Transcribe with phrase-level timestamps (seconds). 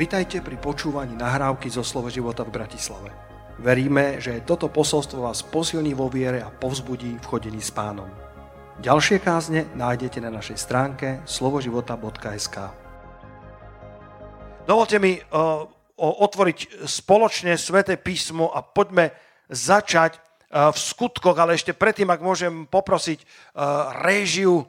[0.00, 3.12] Vitajte pri počúvaní nahrávky zo Slovo života v Bratislave.
[3.60, 8.08] Veríme, že toto posolstvo vás posilní vo viere a povzbudí v chodení s pánom.
[8.80, 12.56] Ďalšie kázne nájdete na našej stránke slovoživota.sk
[14.64, 15.68] Dovolte mi uh,
[16.00, 19.12] otvoriť spoločne Sveté písmo a poďme
[19.52, 24.64] začať uh, v skutkoch, ale ešte predtým, ak môžem poprosiť uh, réžiu,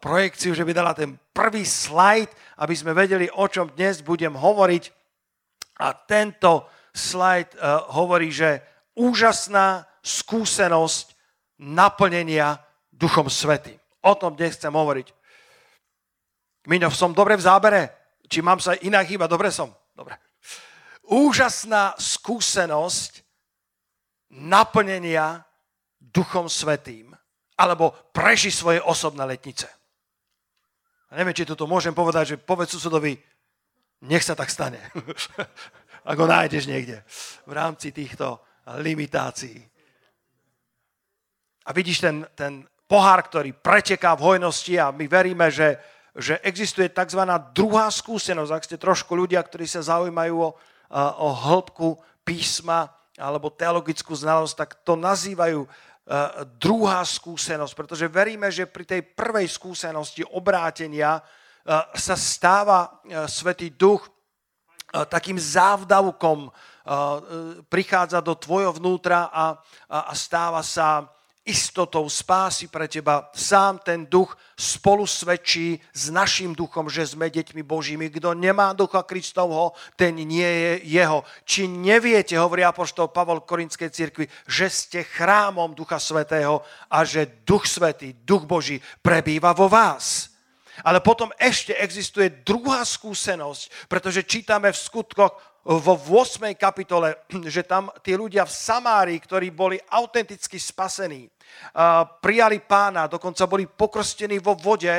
[0.00, 2.28] projekciu, že by dala ten prvý slajd,
[2.60, 4.84] aby sme vedeli, o čom dnes budem hovoriť.
[5.80, 8.60] A tento slajd uh, hovorí, že
[8.92, 11.16] úžasná skúsenosť
[11.62, 12.60] naplnenia
[12.92, 13.80] Duchom Svetým.
[14.04, 15.08] O tom dnes chcem hovoriť.
[16.68, 17.80] Miňo, som dobre v zábere?
[18.28, 19.26] Či mám sa inak chýba?
[19.26, 19.72] Dobre som?
[19.96, 20.18] Dobre.
[21.08, 23.24] Úžasná skúsenosť
[24.30, 25.42] naplnenia
[25.98, 27.11] Duchom Svetým
[27.62, 29.70] alebo preži svoje osobné letnice.
[31.14, 33.14] A neviem, či toto môžem povedať, že povedz susedovi,
[34.02, 34.82] nech sa tak stane.
[36.10, 37.06] Ak ho nájdeš niekde
[37.46, 38.42] v rámci týchto
[38.82, 39.62] limitácií.
[41.62, 45.78] A vidíš ten, ten pohár, ktorý preteká v hojnosti a my veríme, že
[46.12, 47.24] že existuje tzv.
[47.56, 48.52] druhá skúsenosť.
[48.52, 50.50] Ak ste trošku ľudia, ktorí sa zaujímajú o,
[51.16, 55.64] o hĺbku písma alebo teologickú znalosť, tak to nazývajú
[56.58, 61.22] druhá skúsenosť, pretože veríme, že pri tej prvej skúsenosti obrátenia
[61.94, 62.90] sa stáva
[63.30, 64.10] Svetý Duch
[64.90, 66.50] takým závdavkom,
[67.70, 69.54] prichádza do tvojho vnútra a,
[69.86, 71.06] a stáva sa
[71.42, 73.26] istotou spásy pre teba.
[73.34, 78.14] Sám ten duch spolu svedčí s našim duchom, že sme deťmi Božími.
[78.14, 81.26] Kto nemá ducha Kristovho, ten nie je jeho.
[81.42, 87.66] Či neviete, hovorí apoštol Pavol Korinskej cirkvi, že ste chrámom Ducha Svetého a že Duch
[87.66, 90.30] Svetý, Duch Boží prebýva vo vás.
[90.86, 96.58] Ale potom ešte existuje druhá skúsenosť, pretože čítame v skutkoch vo 8.
[96.58, 101.30] kapitole, že tam tí ľudia v Samárii, ktorí boli autenticky spasení,
[102.20, 104.92] prijali pána, dokonca boli pokrstení vo vode,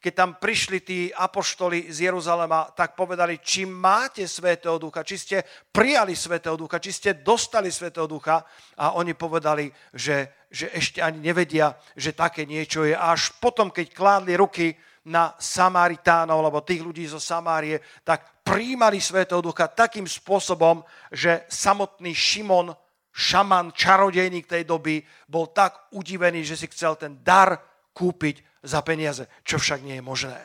[0.00, 5.36] keď tam prišli tí apoštoli z Jeruzalema, tak povedali, či máte Svetého Ducha, či ste
[5.68, 8.40] prijali Svetého Ducha, či ste dostali Svetého Ducha.
[8.80, 12.96] A oni povedali, že, že ešte ani nevedia, že také niečo je.
[12.96, 14.72] Až potom, keď kládli ruky
[15.04, 20.80] na Samaritánov, alebo tých ľudí zo Samárie, tak príjmali Svetého Ducha takým spôsobom,
[21.12, 22.72] že samotný Šimon,
[23.10, 27.58] šaman, čarodejník tej doby, bol tak udivený, že si chcel ten dar
[27.92, 30.40] kúpiť za peniaze, čo však nie je možné.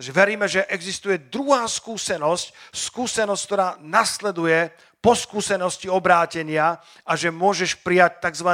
[0.00, 7.84] Takže veríme, že existuje druhá skúsenosť, skúsenosť, ktorá nasleduje po skúsenosti obrátenia a že môžeš
[7.84, 8.48] prijať tzv.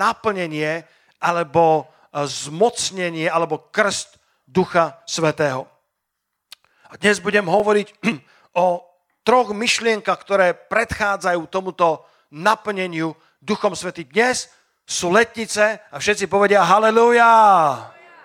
[0.00, 0.88] naplnenie
[1.20, 4.16] alebo e, zmocnenie alebo krst
[4.48, 5.68] Ducha Svetého.
[6.86, 7.92] A dnes budem hovoriť
[8.64, 8.80] o
[9.26, 14.08] troch myšlienkach, ktoré predchádzajú tomuto naplneniu Duchom Svetým.
[14.10, 14.50] Dnes
[14.86, 17.30] sú letnice a všetci povedia haleluja,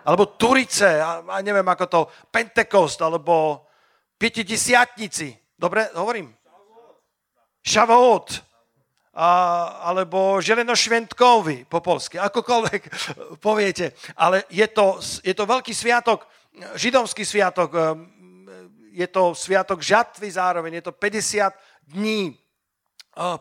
[0.05, 3.65] alebo Turice, a, a neviem ako to, Pentekost, alebo
[4.17, 5.33] Pietidesiatnici.
[5.57, 6.33] Dobre, hovorím?
[7.61, 8.41] Šavot.
[9.11, 9.29] A,
[9.91, 12.81] alebo Želenošventkovi po polsky, akokoľvek
[13.45, 13.93] poviete.
[14.15, 16.25] Ale je to, je to veľký sviatok,
[16.79, 18.07] židovský sviatok, ehm,
[18.91, 21.51] je to sviatok žatvy zároveň, je to 50
[21.91, 22.40] dní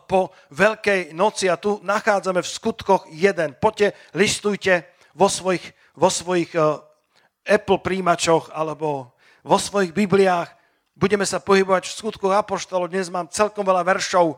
[0.07, 3.55] po Veľkej noci a tu nachádzame v skutkoch jeden.
[3.55, 5.63] Poďte, listujte vo svojich,
[5.95, 6.51] vo svojich
[7.47, 10.51] Apple príjimačoch alebo vo svojich Bibliách.
[10.93, 12.91] Budeme sa pohybovať v skutkoch Apoštolov.
[12.91, 14.37] Dnes mám celkom veľa veršov,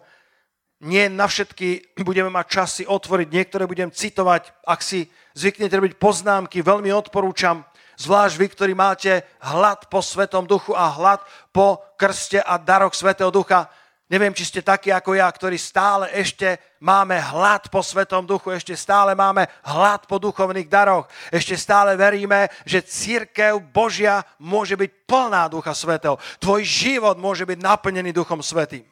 [0.83, 4.51] nie na všetky budeme mať časy otvoriť, niektoré budem citovať.
[4.67, 7.63] Ak si zvyknete robiť poznámky, veľmi odporúčam,
[7.97, 11.23] zvlášť vy, ktorí máte hlad po Svetom duchu a hlad
[11.55, 13.71] po krste a darok Svetého ducha.
[14.12, 18.75] Neviem, či ste takí ako ja, ktorí stále ešte máme hlad po Svetom duchu, ešte
[18.75, 25.48] stále máme hlad po duchovných daroch, ešte stále veríme, že církev Božia môže byť plná
[25.48, 26.19] Ducha Svetého.
[26.44, 28.83] Tvoj život môže byť naplnený Duchom Svetým.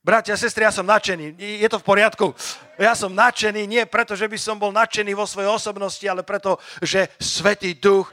[0.00, 1.36] Bratia a sestry, ja som nadšený.
[1.38, 2.32] Je to v poriadku.
[2.80, 6.56] Ja som nadšený nie preto, že by som bol nadšený vo svojej osobnosti, ale preto,
[6.80, 8.08] že Svetý Duch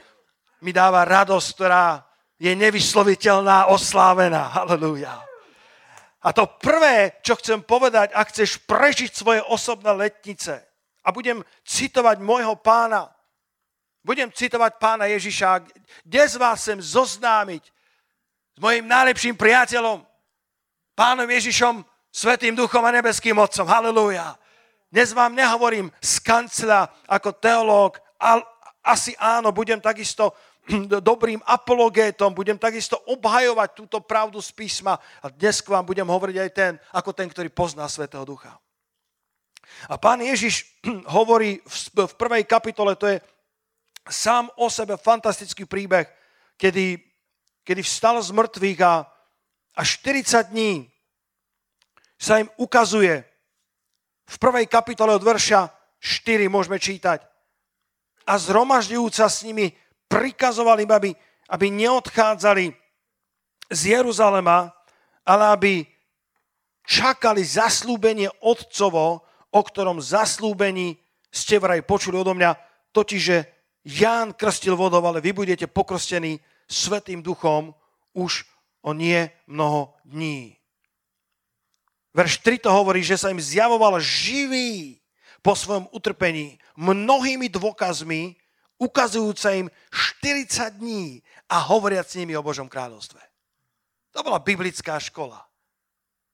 [0.60, 2.04] mi dáva radosť, ktorá
[2.38, 4.52] je nevysloviteľná, oslávená.
[4.52, 5.27] Halelúja.
[6.22, 10.66] A to prvé, čo chcem povedať, ak chceš prežiť svoje osobné letnice,
[11.06, 13.08] a budem citovať môjho pána,
[14.02, 15.64] budem citovať pána Ježiša,
[16.04, 17.64] dnes vás chcem zoznámiť
[18.54, 20.02] s mojim najlepším priateľom,
[20.98, 23.68] pánom Ježišom, Svetým duchom a nebeským Otcom.
[23.68, 24.34] Halelúja.
[24.88, 28.42] Dnes vám nehovorím z kancla ako teológ, ale
[28.80, 30.32] asi áno, budem takisto
[31.00, 36.36] dobrým apologétom, budem takisto obhajovať túto pravdu z písma a dnes k vám budem hovoriť
[36.36, 38.56] aj ten, ako ten, ktorý pozná Svetého Ducha.
[39.88, 40.80] A pán Ježiš
[41.16, 43.18] hovorí v prvej kapitole, to je
[44.08, 46.08] sám o sebe fantastický príbeh,
[46.56, 46.96] kedy,
[47.64, 48.94] kedy vstal z mŕtvych a,
[49.76, 50.88] a 40 dní
[52.18, 53.24] sa im ukazuje.
[54.28, 57.24] V prvej kapitole od verša 4 môžeme čítať.
[58.28, 59.72] A zhromažďujúca s nimi
[60.08, 61.10] prikazoval im, aby,
[61.52, 62.72] aby neodchádzali
[63.68, 64.72] z Jeruzalema,
[65.28, 65.72] ale aby
[66.88, 69.22] čakali zaslúbenie Otcovo,
[69.52, 70.96] o ktorom zaslúbení
[71.28, 72.56] ste vraj počuli odo mňa,
[72.96, 73.38] totiž, že
[73.88, 77.72] Ján krstil vodou, ale vy budete pokrstení Svetým duchom
[78.12, 78.44] už
[78.84, 80.56] o nie mnoho dní.
[82.12, 85.00] Verš 3 to hovorí, že sa im zjavoval živý
[85.44, 88.34] po svojom utrpení mnohými dôkazmi,
[88.78, 91.20] ukazujúca im 40 dní
[91.50, 93.20] a hovoriac s nimi o Božom kráľovstve.
[94.14, 95.42] To bola biblická škola.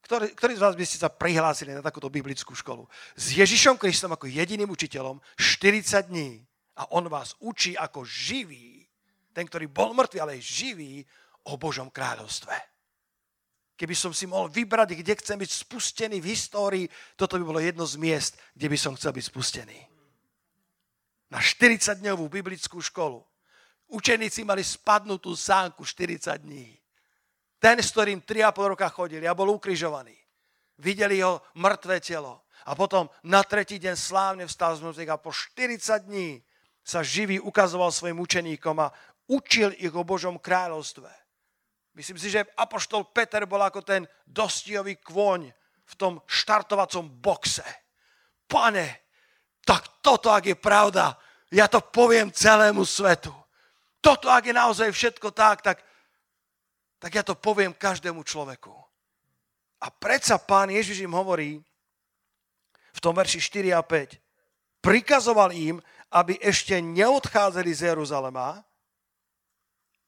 [0.04, 2.84] Ktorý, ktorý z vás by ste sa prihlásili na takúto biblickú školu?
[3.16, 6.44] S Ježišom Kristom ako jediným učiteľom 40 dní
[6.76, 8.84] a on vás učí ako živý,
[9.32, 11.08] ten, ktorý bol mŕtvý, ale živý,
[11.44, 12.56] o Božom kráľovstve.
[13.76, 16.86] Keby som si mohol vybrať, kde chcem byť spustený v histórii,
[17.20, 19.93] toto by bolo jedno z miest, kde by som chcel byť spustený
[21.34, 23.18] na 40-dňovú biblickú školu.
[23.90, 26.70] Učeníci mali spadnutú sánku 40 dní.
[27.58, 30.14] Ten, s ktorým 3,5 roka chodili a bol ukrižovaný.
[30.78, 32.46] Videli ho mŕtve telo.
[32.70, 36.38] A potom na tretí deň slávne vstal z mŕtvych a po 40 dní
[36.86, 38.94] sa živý ukazoval svojim učeníkom a
[39.26, 41.10] učil ich o Božom kráľovstve.
[41.98, 45.50] Myslím si, že apoštol Peter bol ako ten dostijový kôň
[45.84, 47.66] v tom štartovacom boxe.
[48.46, 49.04] Pane,
[49.64, 51.16] tak toto, ak je pravda,
[51.54, 53.30] ja to poviem celému svetu.
[54.02, 55.78] Toto, ak je naozaj všetko tak, tak,
[56.98, 58.74] tak ja to poviem každému človeku.
[59.80, 61.62] A predsa pán Ježiš im hovorí
[62.94, 64.18] v tom verši 4 a 5,
[64.82, 65.78] prikazoval im,
[66.10, 68.62] aby ešte neodchádzali z Jeruzalema,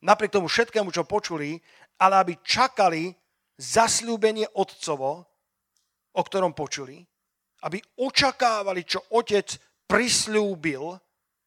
[0.02, 1.58] napriek tomu všetkému, čo počuli,
[1.98, 3.14] ale aby čakali
[3.56, 5.24] zasľúbenie Otcovo,
[6.16, 7.00] o ktorom počuli,
[7.64, 9.56] aby očakávali, čo otec
[9.88, 11.05] prislúbil,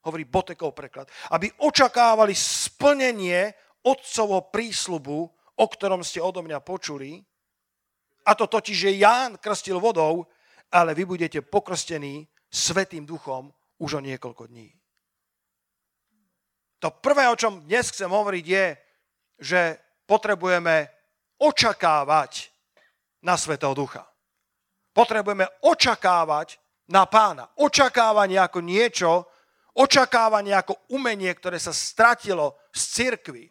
[0.10, 3.54] hovorí Botekov preklad, aby očakávali splnenie
[3.86, 5.18] otcovo prísľubu,
[5.60, 7.22] o ktorom ste odo mňa počuli,
[8.26, 10.28] a to totiž, že Ján krstil vodou,
[10.74, 14.70] ale vy budete pokrstení Svetým duchom už o niekoľko dní.
[16.82, 18.66] To prvé, o čom dnes chcem hovoriť, je,
[19.40, 19.62] že
[20.10, 20.90] potrebujeme
[21.38, 22.50] očakávať
[23.22, 24.10] na Svetého Ducha
[25.00, 26.60] potrebujeme očakávať
[26.92, 27.48] na pána.
[27.56, 29.32] Očakávanie ako niečo,
[29.76, 33.50] očakávanie ako umenie, ktoré sa stratilo z cirkvy.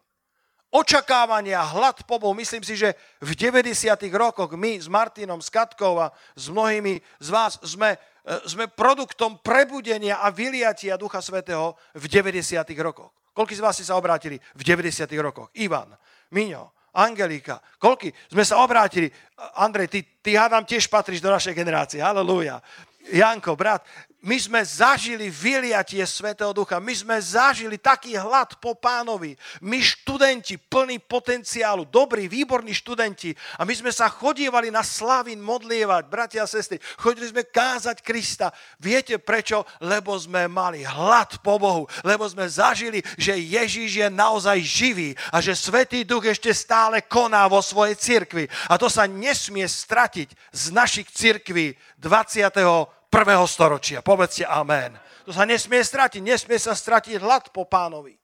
[0.69, 2.37] Očakávanie a hlad po Bohu.
[2.37, 2.93] Myslím si, že
[3.25, 3.73] v 90.
[4.13, 7.99] rokoch my s Martinom, s Katkou a s mnohými z vás sme, e,
[8.45, 12.77] sme produktom prebudenia a vyliatia Ducha Svetého v 90.
[12.85, 13.17] rokoch.
[13.33, 15.09] Koľko z vás ste sa obrátili v 90.
[15.25, 15.49] rokoch?
[15.57, 15.97] Ivan,
[16.37, 19.09] Miňo, Angelika, koľky sme sa obrátili.
[19.57, 22.05] Andrej, ty, ty hádam tiež patríš do našej generácie.
[22.05, 22.61] Halelúja.
[23.09, 23.89] Janko, brat,
[24.19, 29.39] my sme zažili vyliatie Svetého Ducha, my sme zažili taký hlad po pánovi.
[29.63, 36.11] My študenti, plní potenciálu, dobrí, výborní študenti a my sme sa chodívali na Slavín modlievať,
[36.11, 38.51] bratia a sestry, chodili sme kázať Krista.
[38.83, 39.63] Viete prečo?
[39.79, 45.39] Lebo sme mali hlad po Bohu, lebo sme zažili, že Ježíš je naozaj živý a
[45.39, 48.51] že Svetý Duch ešte stále koná vo svojej cirkvi.
[48.67, 53.99] A to sa nesmie stratiť z našich cirkví 20 prvého storočia.
[53.99, 54.95] Povedzte amen.
[55.27, 56.23] To sa nesmie stratiť.
[56.23, 58.15] Nesmie sa stratiť hlad po pánovi.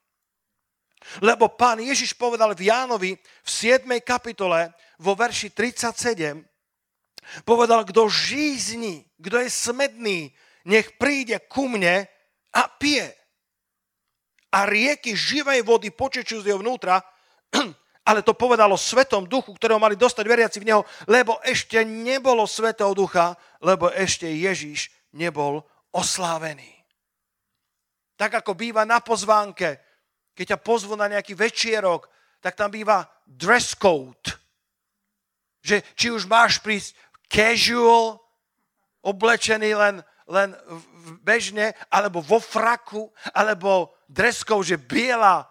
[1.19, 3.83] Lebo pán Ježiš povedal v Jánovi v 7.
[4.07, 4.71] kapitole
[5.03, 6.41] vo verši 37,
[7.45, 10.33] povedal, kto žízni, kto je smedný,
[10.65, 12.09] nech príde ku mne
[12.55, 13.11] a pije.
[14.55, 17.03] A rieky živej vody počečú z jeho vnútra,
[18.05, 22.93] ale to povedalo Svetom duchu, ktorého mali dostať veriaci v neho, lebo ešte nebolo Svetého
[22.93, 23.33] ducha,
[23.65, 26.69] lebo ešte Ježiš nebol oslávený.
[28.15, 29.81] Tak ako býva na pozvánke,
[30.37, 32.07] keď ťa pozvu na nejaký večierok,
[32.45, 34.37] tak tam býva dress code.
[35.65, 36.93] Že či už máš prísť
[37.25, 38.21] casual,
[39.01, 39.97] oblečený len,
[40.29, 40.53] len
[41.25, 45.49] bežne, alebo vo fraku, alebo dress code, že biela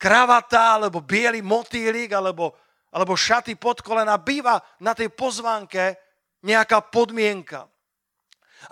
[0.00, 2.56] kravata, alebo biely motýlik, alebo,
[2.88, 4.16] alebo šaty pod kolena.
[4.16, 6.00] Býva na tej pozvánke
[6.40, 7.68] nejaká podmienka.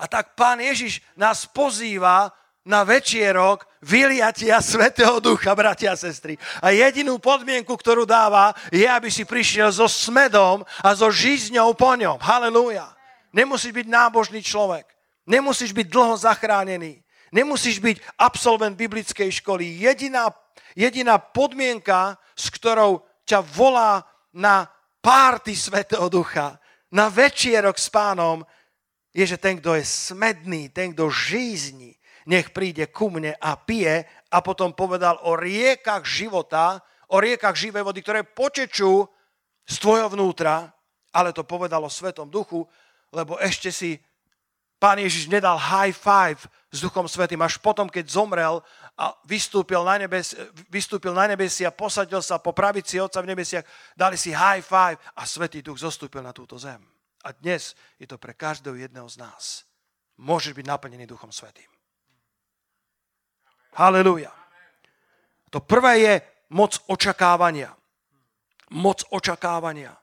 [0.00, 2.32] A tak pán Ježiš nás pozýva
[2.68, 6.36] na večierok vyliatia Svetého Ducha, bratia a sestry.
[6.60, 11.96] A jedinú podmienku, ktorú dáva, je, aby si prišiel so smedom a so žízňou po
[11.96, 12.20] ňom.
[12.20, 12.92] Halelúja.
[13.32, 14.84] Nemusíš byť nábožný človek.
[15.24, 17.00] Nemusíš byť dlho zachránený.
[17.32, 19.84] Nemusíš byť absolvent biblickej školy.
[19.84, 20.32] Jediná,
[20.74, 24.68] jediná podmienka, s ktorou ťa volá na
[25.00, 26.60] párty Svetého Ducha,
[26.92, 28.44] na večierok s pánom,
[29.12, 31.96] je, že ten, kto je smedný, ten, kto žízni,
[32.28, 34.04] nech príde ku mne a pije.
[34.28, 39.08] A potom povedal o riekach života, o riekach živej vody, ktoré počečú
[39.64, 40.68] z tvojho vnútra,
[41.12, 42.68] ale to povedal o Svetom Duchu,
[43.12, 43.96] lebo ešte si
[44.78, 48.62] pán Ježiš nedal high five s Duchom Svetým, až potom, keď zomrel
[48.98, 50.34] a vystúpil na, nebes,
[50.70, 55.22] vystúpil na nebesia, posadil sa po pravici Otca v nebesiach, dali si high five a
[55.26, 56.78] Svetý Duch zostúpil na túto zem.
[57.26, 59.66] A dnes je to pre každého jedného z nás.
[60.18, 61.70] Môžeš byť naplnený Duchom Svetým.
[63.78, 64.34] Halelúja.
[65.54, 66.14] To prvé je
[66.50, 67.70] moc očakávania.
[68.74, 69.94] Moc očakávania.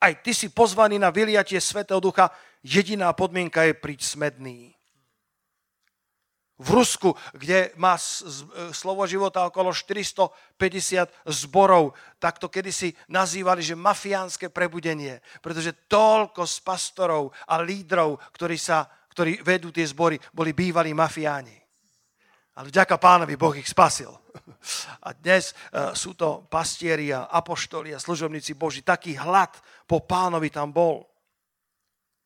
[0.00, 2.32] Aj ty si pozvaný na vyliatie Svetého Ducha.
[2.64, 4.72] Jediná podmienka je príť smedný.
[6.54, 7.98] V Rusku, kde má
[8.72, 11.92] slovo života okolo 450 zborov,
[12.22, 18.86] tak to kedysi nazývali, že mafiánske prebudenie, pretože toľko z pastorov a lídrov, ktorí, sa,
[19.12, 21.58] ktorí vedú tie zbory, boli bývalí mafiáni.
[22.54, 24.14] Ale vďaka pánovi Boh ich spasil.
[25.06, 28.80] A dnes uh, sú to pastieri a apoštoli a služobníci Boží.
[28.80, 31.13] Taký hlad po pánovi tam bol.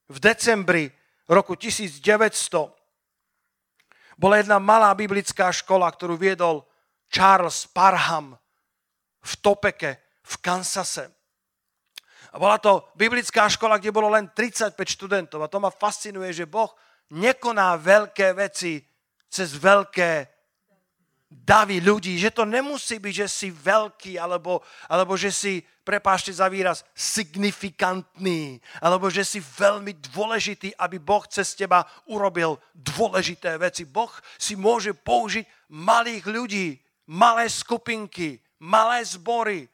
[0.08, 0.88] V decembri
[1.28, 2.72] roku 1900
[4.18, 6.66] bola jedna malá biblická škola, ktorú viedol
[7.06, 8.34] Charles Parham
[9.22, 11.12] v Topeke, v Kansase.
[12.32, 15.40] A bola to biblická škola, kde bolo len 35 študentov.
[15.44, 16.72] A to ma fascinuje, že Boh
[17.14, 18.84] nekoná veľké veci
[19.28, 20.28] cez veľké
[21.28, 26.52] davy ľudí, že to nemusí byť, že si veľký, alebo, alebo že si, prepášte za
[26.52, 33.88] výraz, signifikantný, alebo že si veľmi dôležitý, aby Boh cez teba urobil dôležité veci.
[33.88, 36.76] Boh si môže použiť malých ľudí,
[37.08, 39.64] malé skupinky, malé zbory,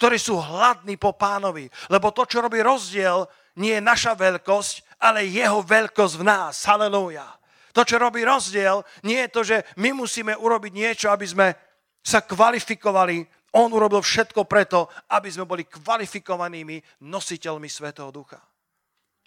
[0.00, 1.68] ktorí sú hladní po pánovi.
[1.92, 3.28] Lebo to, čo robí rozdiel,
[3.60, 6.64] nie je naša veľkosť, ale jeho veľkosť v nás.
[6.64, 7.28] Halelúja.
[7.76, 11.52] To, čo robí rozdiel, nie je to, že my musíme urobiť niečo, aby sme
[12.00, 13.41] sa kvalifikovali.
[13.52, 18.40] On urobil všetko preto, aby sme boli kvalifikovanými nositeľmi Svetého Ducha.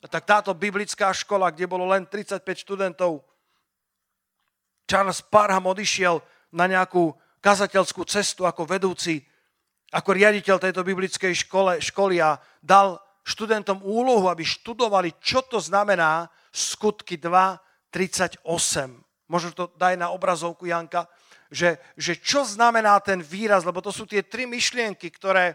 [0.02, 3.22] A tak táto biblická škola, kde bolo len 35 študentov,
[4.86, 6.22] Charles Parham odišiel
[6.54, 7.10] na nejakú
[7.42, 9.22] kazateľskú cestu ako vedúci,
[9.94, 16.30] ako riaditeľ tejto biblickej škole, školy a dal študentom úlohu, aby študovali, čo to znamená
[16.54, 17.58] skutky 2,
[17.90, 18.46] 38.
[19.26, 21.10] Možno to daj na obrazovku, Janka.
[21.54, 25.54] Že, že čo znamená ten výraz, lebo to sú tie tri myšlienky, ktoré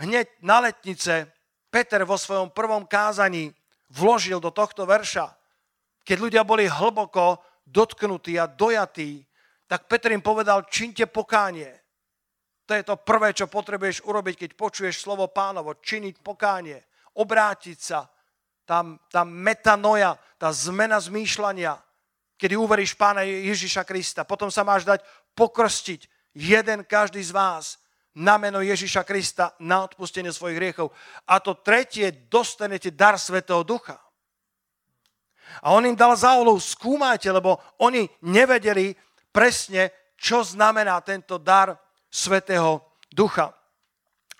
[0.00, 1.28] hneď na letnice
[1.68, 3.52] Peter vo svojom prvom kázaní
[3.92, 5.30] vložil do tohto verša.
[6.02, 9.22] Keď ľudia boli hlboko dotknutí a dojatí,
[9.70, 11.70] tak Peter im povedal, činte pokánie.
[12.66, 15.78] To je to prvé, čo potrebuješ urobiť, keď počuješ slovo pánovo.
[15.78, 16.78] Činiť pokánie,
[17.18, 18.06] obrátiť sa,
[18.66, 21.78] tá, tá metanoja, tá zmena zmýšľania,
[22.40, 24.24] kedy uveríš Pána Ježiša Krista.
[24.24, 25.04] Potom sa máš dať
[25.36, 27.76] pokrstiť jeden každý z vás
[28.16, 30.88] na meno Ježiša Krista na odpustenie svojich hriechov.
[31.28, 34.00] A to tretie, dostanete dar Svetého Ducha.
[35.60, 38.96] A on im dal úlohu, skúmajte, lebo oni nevedeli
[39.28, 41.76] presne, čo znamená tento dar
[42.08, 43.59] Svetého Ducha.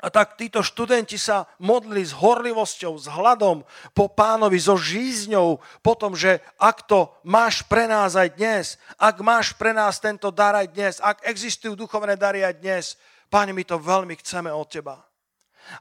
[0.01, 5.93] A tak títo študenti sa modlili s horlivosťou, s hladom po pánovi, so žízňou, po
[5.93, 10.57] tom, že ak to máš pre nás aj dnes, ak máš pre nás tento dar
[10.57, 12.85] aj dnes, ak existujú duchovné dary aj dnes,
[13.29, 14.97] páni, my to veľmi chceme od teba.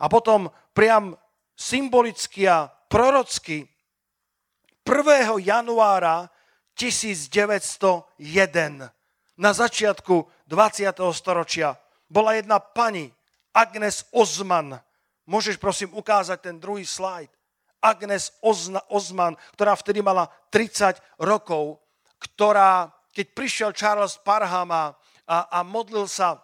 [0.03, 1.15] A potom priam
[1.55, 3.67] symbolicky a prorocky
[4.83, 5.39] 1.
[5.43, 6.27] januára
[6.75, 8.19] 1901
[9.39, 10.91] na začiatku 20.
[11.15, 11.75] storočia
[12.09, 13.11] bola jedna pani,
[13.59, 14.79] Agnes Ozman.
[15.27, 17.27] Môžeš prosím ukázať ten druhý slajd.
[17.83, 18.31] Agnes
[18.87, 21.83] Ozman, ktorá vtedy mala 30 rokov,
[22.19, 24.95] ktorá, keď prišiel Charles Parham a,
[25.27, 26.39] a modlil sa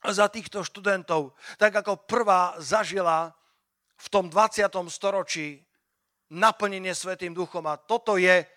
[0.00, 3.36] za týchto študentov, tak ako prvá zažila
[4.00, 4.64] v tom 20.
[4.88, 5.60] storočí
[6.32, 7.68] naplnenie Svetým duchom.
[7.68, 8.48] A toto je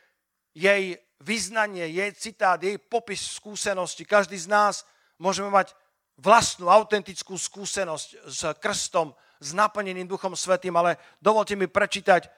[0.56, 4.08] jej vyznanie, jej citát, jej popis skúsenosti.
[4.08, 4.88] Každý z nás
[5.20, 5.76] môžeme mať
[6.18, 12.30] vlastnú autentickú skúsenosť s krstom, s naplneným Duchom Svetým, ale dovolte mi prečítať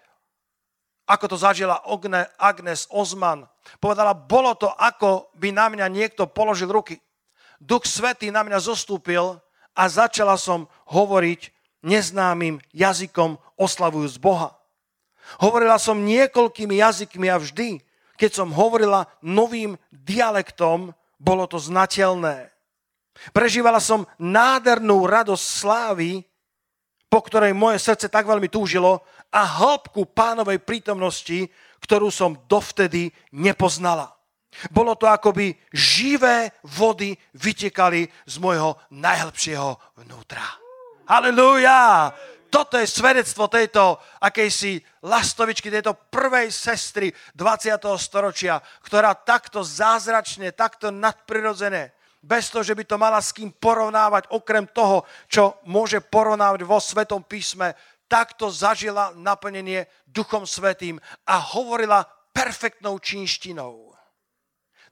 [1.06, 1.86] ako to zažila
[2.42, 3.46] Agnes Ozman.
[3.78, 6.98] Povedala, bolo to, ako by na mňa niekto položil ruky.
[7.62, 9.38] Duch Svetý na mňa zostúpil
[9.78, 11.54] a začala som hovoriť
[11.86, 14.58] neznámym jazykom oslavujúc Boha.
[15.38, 17.82] Hovorila som niekoľkými jazykmi a vždy,
[18.18, 22.55] keď som hovorila novým dialektom, bolo to znateľné.
[23.32, 26.22] Prežívala som nádhernú radosť slávy,
[27.08, 31.48] po ktorej moje srdce tak veľmi túžilo a hĺbku pánovej prítomnosti,
[31.80, 34.12] ktorú som dovtedy nepoznala.
[34.72, 40.44] Bolo to ako by živé vody vytekali z môjho najhlbšieho vnútra.
[41.08, 42.12] Halelúja!
[42.52, 47.84] Toto je svedectvo tejto akejsi lastovičky, tejto prvej sestry 20.
[48.00, 51.92] storočia, ktorá takto zázračne, takto nadprirodzené,
[52.26, 56.82] bez toho, že by to mala s kým porovnávať, okrem toho, čo môže porovnávať vo
[56.82, 57.78] Svetom písme,
[58.10, 60.98] takto zažila naplnenie Duchom Svetým
[61.30, 62.02] a hovorila
[62.34, 63.94] perfektnou čínštinou.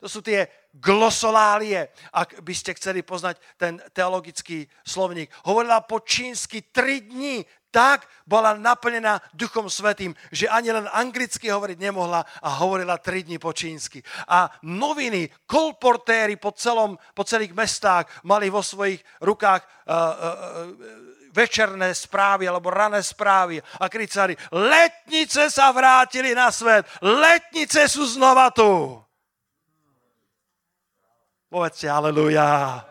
[0.03, 5.31] To sú tie glosolálie, ak by ste chceli poznať ten teologický slovník.
[5.47, 7.39] Hovorila po čínsky tri dní,
[7.73, 13.41] tak bola naplnená Duchom Svetým, že ani len anglicky hovoriť nemohla a hovorila tri dní
[13.41, 14.05] po čínsky.
[14.29, 21.97] A noviny, kolportéry po, celom, po celých mestách mali vo svojich rukách uh, uh, večerné
[21.97, 29.01] správy alebo rané správy a kricali, letnice sa vrátili na svet, letnice sú znova tu.
[31.49, 32.81] Povedzte aleluja.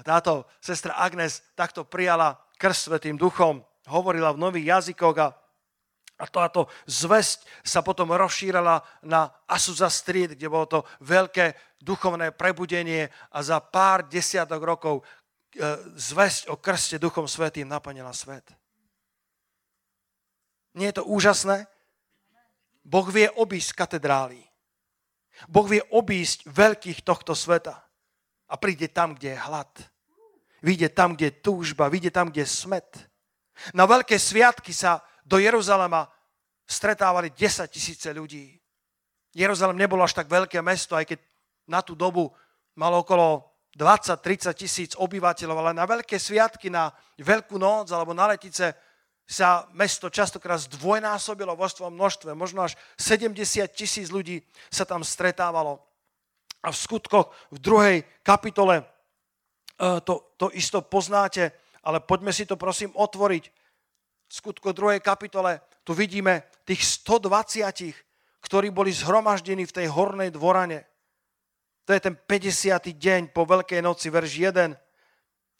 [0.00, 5.28] Táto sestra Agnes takto prijala krst Svetým duchom, hovorila v nových jazykoch a
[6.20, 13.08] a táto zväzť sa potom rozšírala na Asuza Street, kde bolo to veľké duchovné prebudenie
[13.32, 15.04] a za pár desiatok rokov e,
[15.96, 18.44] zväzť o krste Duchom Svetým naplnila svet.
[20.76, 21.64] Nie je to úžasné?
[22.84, 24.44] Boh vie obísť katedrály.
[25.48, 27.80] Boh vie obísť veľkých tohto sveta
[28.44, 29.72] a príde tam, kde je hlad.
[30.60, 32.88] Vyjde tam, kde je túžba, vyjde tam, kde je smet.
[33.72, 36.08] Na veľké sviatky sa do Jeruzalema
[36.68, 38.56] stretávali 10 tisíce ľudí.
[39.34, 41.18] Jeruzalem nebolo až tak veľké mesto, aj keď
[41.70, 42.30] na tú dobu
[42.74, 48.72] malo okolo 20-30 tisíc obyvateľov, ale na veľké sviatky, na Veľkú noc alebo na letice
[49.28, 52.32] sa mesto častokrát zdvojnásobilo vo svojom množstve.
[52.32, 53.36] Možno až 70
[53.70, 54.42] tisíc ľudí
[54.72, 55.84] sa tam stretávalo.
[56.64, 58.82] A v skutkoch v druhej kapitole
[59.80, 63.48] to, to isto poznáte, ale poďme si to prosím otvoriť.
[64.28, 67.64] Skutku druhej kapitole tu vidíme tých 120,
[68.44, 70.84] ktorí boli zhromaždení v tej hornej dvorane.
[71.88, 72.76] To je ten 50.
[72.94, 74.76] deň po Veľkej noci, verš 1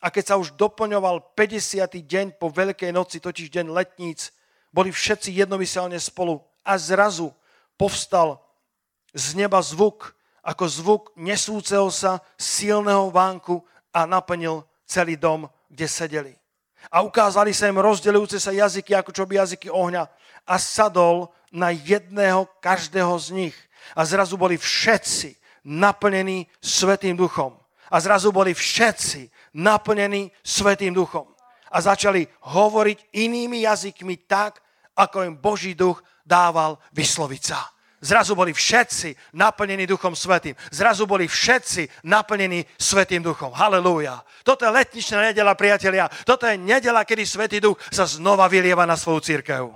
[0.01, 1.85] a keď sa už doplňoval 50.
[1.91, 4.33] deň po Veľkej noci, totiž deň letníc,
[4.73, 7.35] boli všetci jednomyselne spolu a zrazu
[7.75, 8.41] povstal
[9.13, 13.61] z neba zvuk, ako zvuk nesúceho sa silného vánku
[13.95, 16.35] a naplnil celý dom, kde sedeli.
[16.89, 20.09] A ukázali sa im rozdeľujúce sa jazyky, ako čo by jazyky ohňa.
[20.49, 23.57] A sadol na jedného každého z nich.
[23.93, 27.53] A zrazu boli všetci naplnení Svetým duchom.
[27.91, 31.29] A zrazu boli všetci naplnení Svetým duchom.
[31.71, 34.65] A začali hovoriť inými jazykmi tak,
[34.97, 37.61] ako im Boží duch dával vysloviť sa.
[38.01, 40.57] Zrazu boli všetci naplnení Duchom Svetým.
[40.73, 43.53] Zrazu boli všetci naplnení Svetým Duchom.
[43.53, 44.25] Halelúja.
[44.41, 46.09] Toto je letničná nedela, priatelia.
[46.25, 49.69] Toto je nedela, kedy Svetý Duch sa znova vylieva na svoju církev.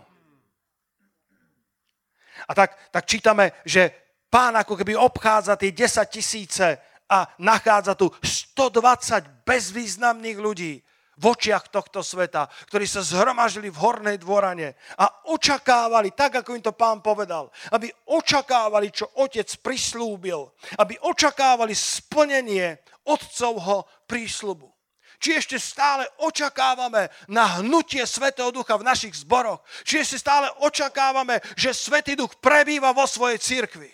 [2.48, 3.92] A tak, tak čítame, že
[4.32, 10.84] pán ako keby obchádza tie 10 tisíce a nachádza tu 120 bezvýznamných ľudí
[11.18, 16.64] v očiach tohto sveta, ktorí sa zhromažili v hornej dvorane a očakávali, tak ako im
[16.64, 24.74] to pán povedal, aby očakávali, čo otec prislúbil, aby očakávali splnenie otcovho prísľubu.
[25.22, 29.64] Či ešte stále očakávame na hnutie Svetého Ducha v našich zboroch.
[29.87, 33.88] Či ešte stále očakávame, že Svetý Duch prebýva vo svojej cirkvi.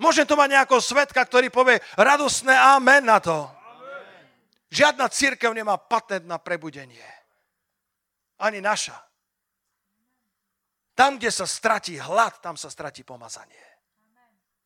[0.00, 3.44] Môžem to mať nejakého svetka, ktorý povie radosné amen na to.
[4.72, 7.04] Žiadna církev nemá patent na prebudenie.
[8.40, 8.96] Ani naša.
[10.96, 13.60] Tam, kde sa stratí hlad, tam sa stratí pomazanie.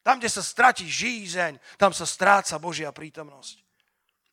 [0.06, 3.66] Tam, kde sa stratí žízeň, tam sa stráca Božia prítomnosť.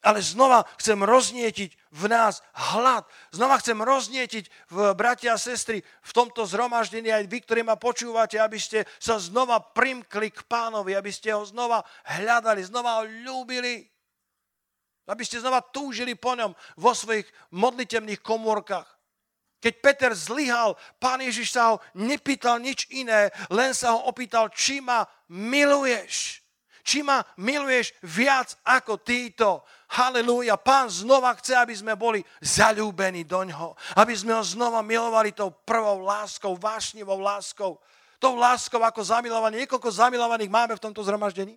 [0.04, 3.08] Ale znova chcem roznietiť v nás hlad.
[3.32, 8.36] Znova chcem roznietiť v bratia a sestry v tomto zhromaždení aj vy, ktorí ma počúvate,
[8.36, 13.93] aby ste sa znova primkli k pánovi, aby ste ho znova hľadali, znova ho ľúbili.
[15.04, 18.88] Aby ste znova túžili po ňom vo svojich modlitevných komórkach.
[19.64, 24.84] Keď Peter zlyhal, pán Ježiš sa ho nepýtal nič iné, len sa ho opýtal, či
[24.84, 26.44] ma miluješ.
[26.84, 29.64] Či ma miluješ viac ako títo.
[29.96, 30.60] Halelúja.
[30.60, 33.72] Pán znova chce, aby sme boli zalúbení do ňoho.
[33.96, 37.80] Aby sme ho znova milovali tou prvou láskou, vášnivou láskou.
[38.20, 39.64] Tou láskou ako zamilovaní.
[39.64, 41.56] Niekoľko zamilovaných máme v tomto zhromaždení?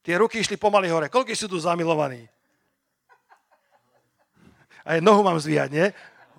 [0.00, 1.12] Tie ruky išli pomaly hore.
[1.12, 2.24] Koľko sú tu zamilovaní?
[4.80, 5.86] Aj nohu mám zvíjať, nie?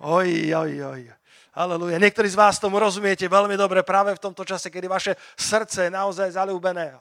[0.02, 1.02] Oj, oj, oj.
[1.54, 2.00] Halleluja.
[2.00, 5.94] Niektorí z vás tomu rozumiete veľmi dobre práve v tomto čase, kedy vaše srdce je
[5.94, 6.96] naozaj zalúbené.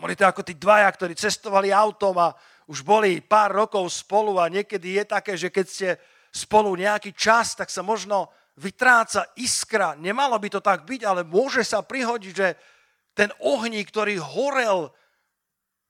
[0.00, 2.32] Boli to ako tí dvaja, ktorí cestovali autom a
[2.66, 5.88] už boli pár rokov spolu a niekedy je také, že keď ste
[6.32, 9.92] spolu nejaký čas, tak sa možno vytráca iskra.
[9.94, 12.48] Nemalo by to tak byť, ale môže sa prihodiť, že
[13.12, 14.88] ten ohník, ktorý horel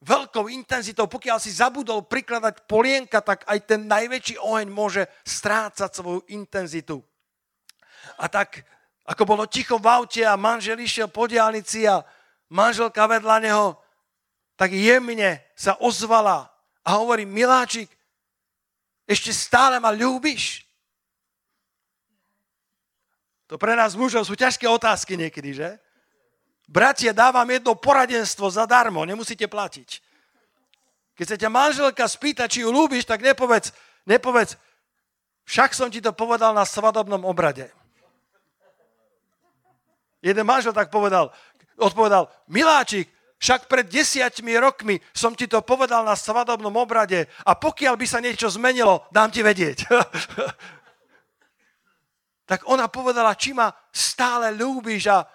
[0.01, 6.25] veľkou intenzitou, pokiaľ si zabudol prikladať polienka, tak aj ten najväčší oheň môže strácať svoju
[6.33, 7.05] intenzitu.
[8.17, 8.65] A tak,
[9.05, 12.01] ako bolo ticho v aute a manžel išiel po diálnici a
[12.49, 13.67] manželka vedľa neho,
[14.57, 16.49] tak jemne sa ozvala
[16.85, 17.89] a hovorí, miláčik,
[19.05, 20.65] ešte stále ma ľúbiš?
[23.51, 25.69] To pre nás mužov sú ťažké otázky niekedy, že?
[26.71, 29.99] Bratia, dávam jedno poradenstvo zadarmo, nemusíte platiť.
[31.19, 33.75] Keď sa ťa manželka spýta, či ju ľúbiš, tak nepovedz,
[34.07, 34.55] nepovedz,
[35.51, 37.75] však som ti to povedal na svadobnom obrade.
[40.23, 41.35] Jeden manžel tak povedal,
[41.75, 43.11] odpovedal, miláčik,
[43.43, 48.23] však pred desiatimi rokmi som ti to povedal na svadobnom obrade a pokiaľ by sa
[48.23, 49.91] niečo zmenilo, dám ti vedieť.
[52.51, 55.27] tak ona povedala, či ma stále ľúbiš a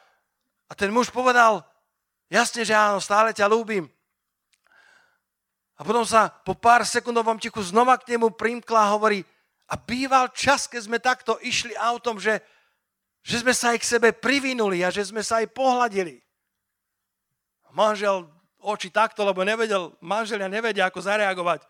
[0.65, 1.61] a ten muž povedal,
[2.29, 3.85] jasne, že áno, stále ťa ľúbim.
[5.75, 9.21] A potom sa po pár sekundovom tichu znova k nemu primkla a hovorí,
[9.65, 12.37] a býval čas, keď sme takto išli autom, že,
[13.25, 16.21] že sme sa aj k sebe privinuli a že sme sa aj pohľadili.
[17.75, 18.23] Manžel
[18.61, 21.65] oči takto, lebo nevedel, manželia nevedia, ako zareagovať.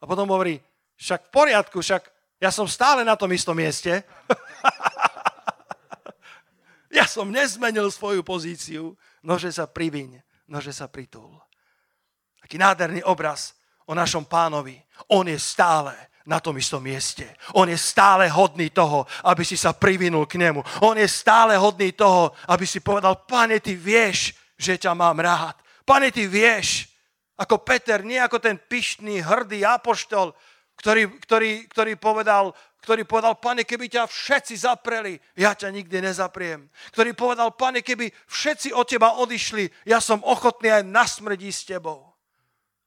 [0.00, 0.56] A potom hovorí,
[0.96, 2.08] však v poriadku, však
[2.40, 4.02] ja som stále na tom istom mieste.
[6.94, 8.94] Ja som nezmenil svoju pozíciu,
[9.26, 11.34] nože sa priviň, nože sa pritul.
[12.38, 13.58] Taký nádherný obraz
[13.90, 14.78] o našom pánovi.
[15.10, 15.90] On je stále
[16.22, 17.26] na tom istom mieste.
[17.58, 20.62] On je stále hodný toho, aby si sa privinul k nemu.
[20.86, 25.58] On je stále hodný toho, aby si povedal, pane, ty vieš, že ťa mám rád.
[25.82, 26.88] Pane, ty vieš,
[27.34, 30.30] ako Peter, nie ako ten pyšný, hrdý apoštol,
[30.78, 32.54] ktorý, ktorý, ktorý povedal,
[32.84, 36.68] ktorý povedal, pane, keby ťa všetci zapreli, ja ťa nikdy nezapriem.
[36.92, 41.64] Ktorý povedal, pane, keby všetci od teba odišli, ja som ochotný aj na smrdí s
[41.64, 42.12] tebou.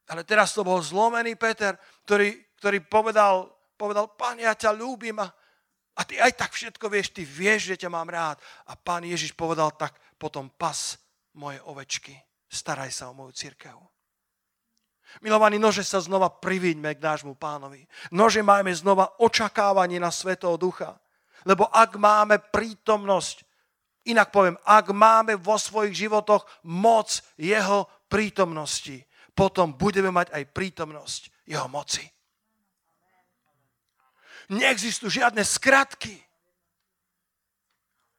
[0.05, 1.73] Ale teraz to bol zlomený Peter,
[2.05, 5.27] ktorý, ktorý povedal, povedal, pane, ja ťa ľúbim a,
[5.97, 8.37] a ty aj tak všetko vieš, ty vieš, že ťa mám rád.
[8.69, 11.01] A pán Ježiš povedal, tak potom pas
[11.33, 12.13] moje ovečky,
[12.45, 13.96] staraj sa o moju církev.
[15.23, 17.87] Milovaní, nože sa znova privíďme k nášmu pánovi.
[18.11, 20.99] Nože máme znova očakávanie na Svetého Ducha.
[21.47, 23.47] Lebo ak máme prítomnosť,
[24.11, 31.21] inak poviem, ak máme vo svojich životoch moc jeho prítomnosti, potom budeme mať aj prítomnosť
[31.47, 32.03] jeho moci.
[34.51, 36.26] Neexistujú žiadne skratky.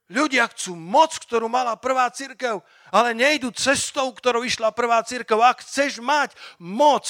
[0.08, 5.36] Ľudia chcú moc, ktorú mala prvá církev, ale nejdu cestou, ktorou išla prvá církev.
[5.44, 7.04] Ak chceš mať moc,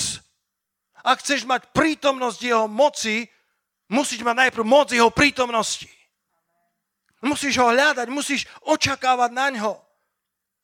[1.07, 3.31] ak chceš mať prítomnosť jeho moci,
[3.87, 5.87] musíš mať najprv moc jeho prítomnosti.
[7.23, 9.75] Musíš ho hľadať, musíš očakávať na ňo.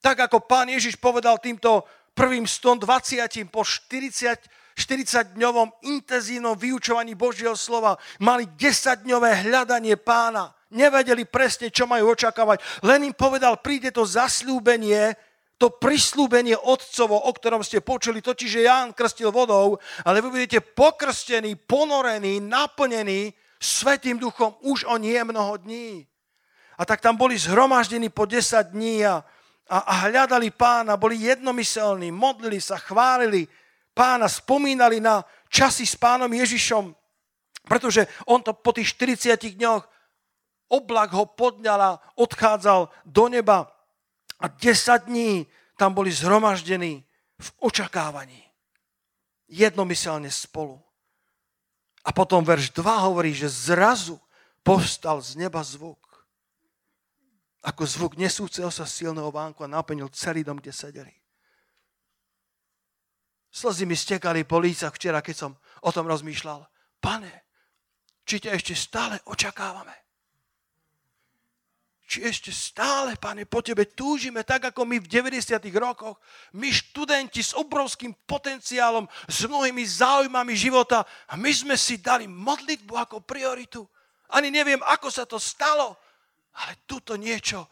[0.03, 7.95] Tak ako pán Ježiš povedal týmto prvým 120 po 40, 40-dňovom intenzívnom vyučovaní Božieho slova
[8.19, 12.59] mali 10-dňové hľadanie pána nevedeli presne, čo majú očakávať.
[12.83, 15.15] Len im povedal, príde to zasľúbenie,
[15.55, 20.59] to prislúbenie Otcovo, o ktorom ste počuli, totiž že Ján krstil vodou, ale vy budete
[20.59, 26.03] pokrstení, ponorení, naplnení Svetým duchom už o nie mnoho dní.
[26.75, 29.23] A tak tam boli zhromaždení po 10 dní a,
[29.71, 33.47] a, a hľadali pána, boli jednomyselní, modlili sa, chválili
[33.95, 36.91] pána, spomínali na časy s pánom Ježišom,
[37.63, 39.94] pretože on to po tých 40 dňoch
[40.67, 43.71] oblak ho podňala, odchádzal do neba
[44.39, 47.03] a 10 dní tam boli zhromaždení
[47.39, 48.43] v očakávaní.
[49.47, 50.81] Jednomyselne spolu.
[52.05, 54.21] A potom verš 2 hovorí, že zrazu
[54.63, 56.01] povstal z neba zvuk.
[57.65, 61.15] Ako zvuk nesúceho sa silného vánku a naplnil celý dom, kde sedeli.
[63.49, 65.51] Slzy mi stekali po lícach včera, keď som
[65.81, 66.61] o tom rozmýšľal.
[67.01, 67.33] Pane,
[68.21, 70.04] či ťa ešte stále očakávame.
[72.05, 75.57] Či ešte stále, pane, po tebe túžime, tak ako my v 90.
[75.73, 76.21] rokoch,
[76.53, 82.93] my študenti s obrovským potenciálom, s mnohými záujmami života a my sme si dali modlitbu
[82.93, 83.81] ako prioritu.
[84.29, 85.97] Ani neviem, ako sa to stalo,
[86.61, 87.65] ale tuto niečo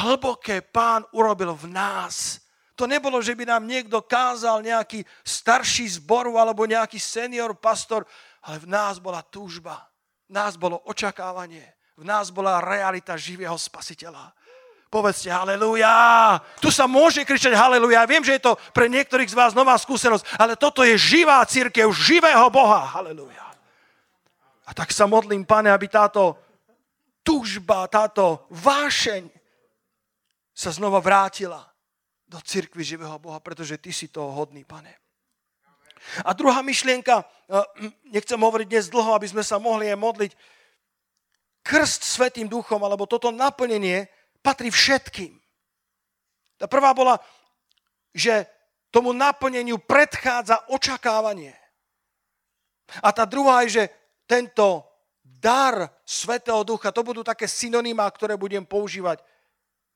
[0.00, 2.40] hlboké pán urobil v nás.
[2.72, 8.08] To nebolo, že by nám niekto kázal nejaký starší zboru alebo nejaký senior pastor,
[8.48, 9.92] ale v nás bola túžba,
[10.24, 14.30] v nás bolo očakávanie v nás bola realita živého spasiteľa.
[14.86, 16.38] Povedzte haleluja.
[16.62, 18.06] Tu sa môže kričať haleluja.
[18.06, 21.90] Viem, že je to pre niektorých z vás nová skúsenosť, ale toto je živá církev,
[21.90, 22.86] živého Boha.
[22.96, 23.44] Haleluja.
[24.64, 26.38] A tak sa modlím, pane, aby táto
[27.26, 29.28] túžba, táto vášeň
[30.54, 31.66] sa znova vrátila
[32.30, 34.94] do církvy živého Boha, pretože ty si toho hodný, pane.
[36.24, 40.32] A druhá myšlienka, eh, nechcem hovoriť dnes dlho, aby sme sa mohli aj modliť,
[41.68, 44.08] krst Svetým duchom, alebo toto naplnenie
[44.40, 45.36] patrí všetkým.
[46.56, 47.20] Tá prvá bola,
[48.16, 48.48] že
[48.88, 51.52] tomu naplneniu predchádza očakávanie.
[53.04, 53.84] A tá druhá je, že
[54.24, 54.88] tento
[55.20, 59.20] dar Svetého Ducha, to budú také synonymá, ktoré budem používať.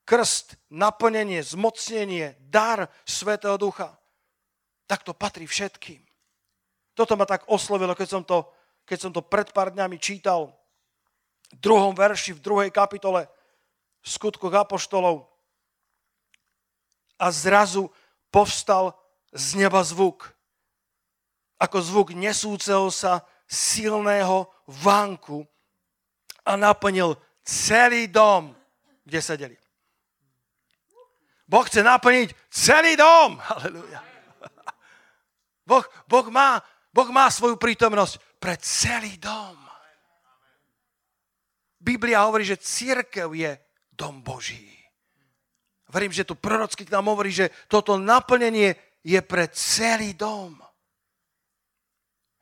[0.04, 3.96] Krst, naplnenie, zmocnenie, dar Svetého Ducha.
[4.84, 6.04] Tak to patrí všetkým.
[6.92, 8.44] Toto ma tak oslovilo, keď som to,
[8.84, 10.52] keď som to pred pár dňami čítal
[11.58, 13.28] druhom verši, v druhej kapitole
[14.02, 15.28] skutkoch Apoštolov.
[17.18, 17.90] A zrazu
[18.32, 18.96] povstal
[19.30, 20.34] z neba zvuk.
[21.62, 25.46] Ako zvuk nesúceho sa silného vánku
[26.42, 27.14] a naplnil
[27.46, 28.50] celý dom,
[29.06, 29.56] kde sedeli.
[31.46, 33.38] Boh chce naplniť celý dom.
[33.48, 34.00] Halleluja.
[35.62, 36.58] Boh, boh, má,
[36.90, 39.61] boh má svoju prítomnosť pre celý dom.
[41.82, 43.58] Biblia hovorí, že církev je
[43.90, 44.70] dom Boží.
[45.90, 50.56] Verím, že tu prorocky k nám hovorí, že toto naplnenie je pre celý dom.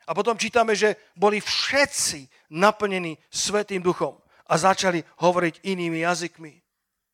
[0.06, 6.52] A potom čítame, že boli všetci naplnení Svetým duchom a začali hovoriť inými jazykmi.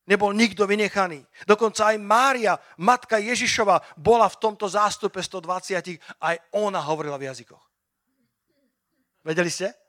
[0.06, 1.26] Nebol nikto vynechaný.
[1.46, 5.98] Dokonca aj Mária, matka Ježišova, bola v tomto zástupe 120.
[6.22, 7.64] Aj ona hovorila v jazykoch.
[9.26, 9.85] Vedeli ste?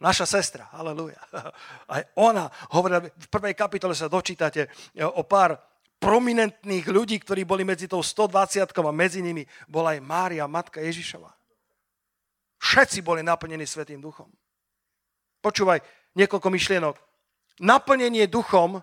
[0.00, 1.20] Naša sestra, aleluja.
[1.94, 4.64] Aj ona hovorila, v prvej kapitole sa dočítate
[4.96, 5.60] e, o pár
[6.00, 11.28] prominentných ľudí, ktorí boli medzi tou 120 a medzi nimi bola aj Mária, matka Ježišova.
[12.56, 14.32] Všetci boli naplnení Svetým duchom.
[15.44, 15.84] Počúvaj
[16.16, 16.96] niekoľko myšlienok.
[17.60, 18.80] Naplnenie duchom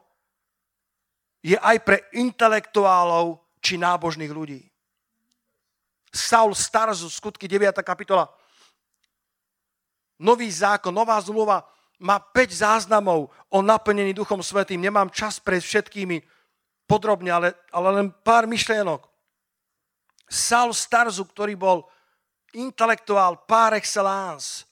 [1.42, 4.62] je aj pre intelektuálov či nábožných ľudí.
[6.14, 7.74] Saul Starzu, skutky 9.
[7.82, 8.30] kapitola,
[10.22, 11.66] nový zákon, nová zmluva
[11.98, 14.82] má 5 záznamov o naplnení Duchom Svetým.
[14.82, 16.22] Nemám čas pre všetkými
[16.86, 19.02] podrobne, ale, ale len pár myšlienok.
[20.28, 21.88] Saul Starzu, ktorý bol
[22.54, 24.68] intelektuál par excellence,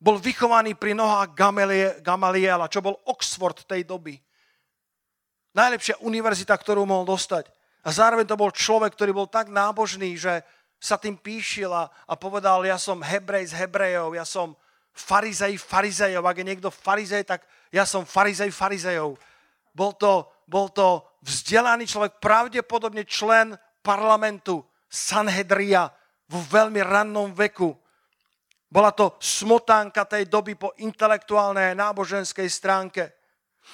[0.00, 1.36] bol vychovaný pri nohách
[2.00, 4.16] Gamaliela, čo bol Oxford tej doby.
[5.52, 7.52] Najlepšia univerzita, ktorú mohol dostať.
[7.84, 10.40] A zároveň to bol človek, ktorý bol tak nábožný, že
[10.80, 14.56] sa tým píšil a, a povedal, ja som Hebrej z Hebrejov, ja som
[14.96, 16.24] farizej farizejov.
[16.24, 19.20] Ak je niekto farizej, tak ja som farizej farizejov.
[19.76, 25.92] Bol to, bol to vzdelaný človek, pravdepodobne člen parlamentu Sanhedria
[26.26, 27.76] v veľmi rannom veku.
[28.70, 33.04] Bola to smotánka tej doby po intelektuálnej a náboženskej stránke.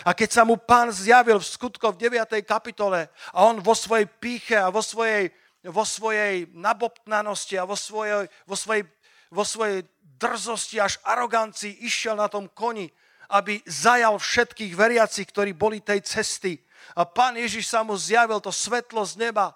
[0.05, 2.43] A keď sa mu pán zjavil v skutkoch v 9.
[2.45, 5.31] kapitole a on vo svojej píche a vo svojej
[5.67, 8.87] vo svojej nabobtnanosti a vo svojej, vo svojej,
[9.31, 9.83] vo svojej
[10.17, 12.89] drzosti až arogancii išiel na tom koni,
[13.35, 16.57] aby zajal všetkých veriacich, ktorí boli tej cesty.
[16.95, 19.53] A pán Ježiš sa mu zjavil to svetlo z neba,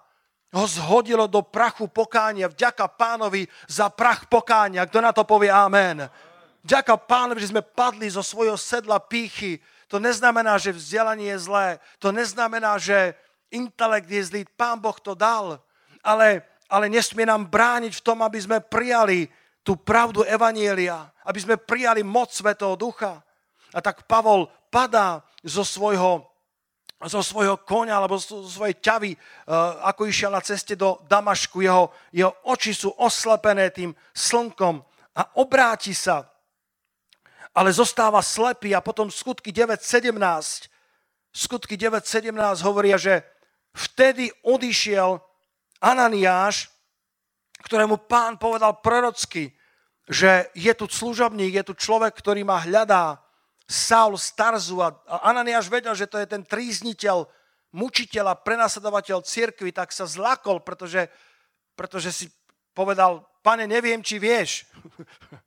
[0.51, 2.51] ho zhodilo do prachu pokánia.
[2.51, 4.83] Vďaka pánovi za prach pokánia.
[4.83, 6.11] Kto na to povie amen?
[6.67, 9.63] Vďaka pánovi, že sme padli zo svojho sedla pýchy.
[9.87, 11.67] To neznamená, že vzdelanie je zlé.
[12.03, 13.15] To neznamená, že
[13.47, 14.41] intelekt je zlý.
[14.59, 15.63] Pán Boh to dal
[16.01, 19.29] ale, ale nesmie nám brániť v tom, aby sme prijali
[19.61, 23.21] tú pravdu Evanielia, aby sme prijali moc Svetého Ducha.
[23.71, 26.25] A tak Pavol padá zo svojho,
[27.05, 29.19] zo svojho konia alebo zo svojej ťavy, eh,
[29.85, 31.61] ako išiel na ceste do Damašku.
[31.61, 34.81] Jeho, jeho oči sú oslepené tým slnkom
[35.15, 36.27] a obráti sa,
[37.53, 40.71] ale zostáva slepý a potom skutky 9.17
[41.31, 42.35] skutky 9.17
[42.67, 43.23] hovoria, že
[43.71, 45.23] vtedy odišiel
[45.81, 46.69] Ananiáš,
[47.65, 49.49] ktorému pán povedal prorocky,
[50.05, 53.17] že je tu služobník, je tu človek, ktorý ma hľadá,
[53.71, 54.91] Saul z Tarzu a
[55.23, 57.23] Ananiáš vedel, že to je ten trízniteľ,
[57.71, 61.07] mučiteľ a prenasledovateľ cirkvi, tak sa zlakol, pretože,
[61.79, 62.25] pretože si
[62.75, 64.67] povedal, pane, neviem, či vieš.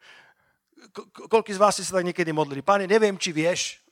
[1.28, 2.64] Koľko z vás ste sa tak niekedy modlili?
[2.64, 3.83] Pane, neviem, či vieš,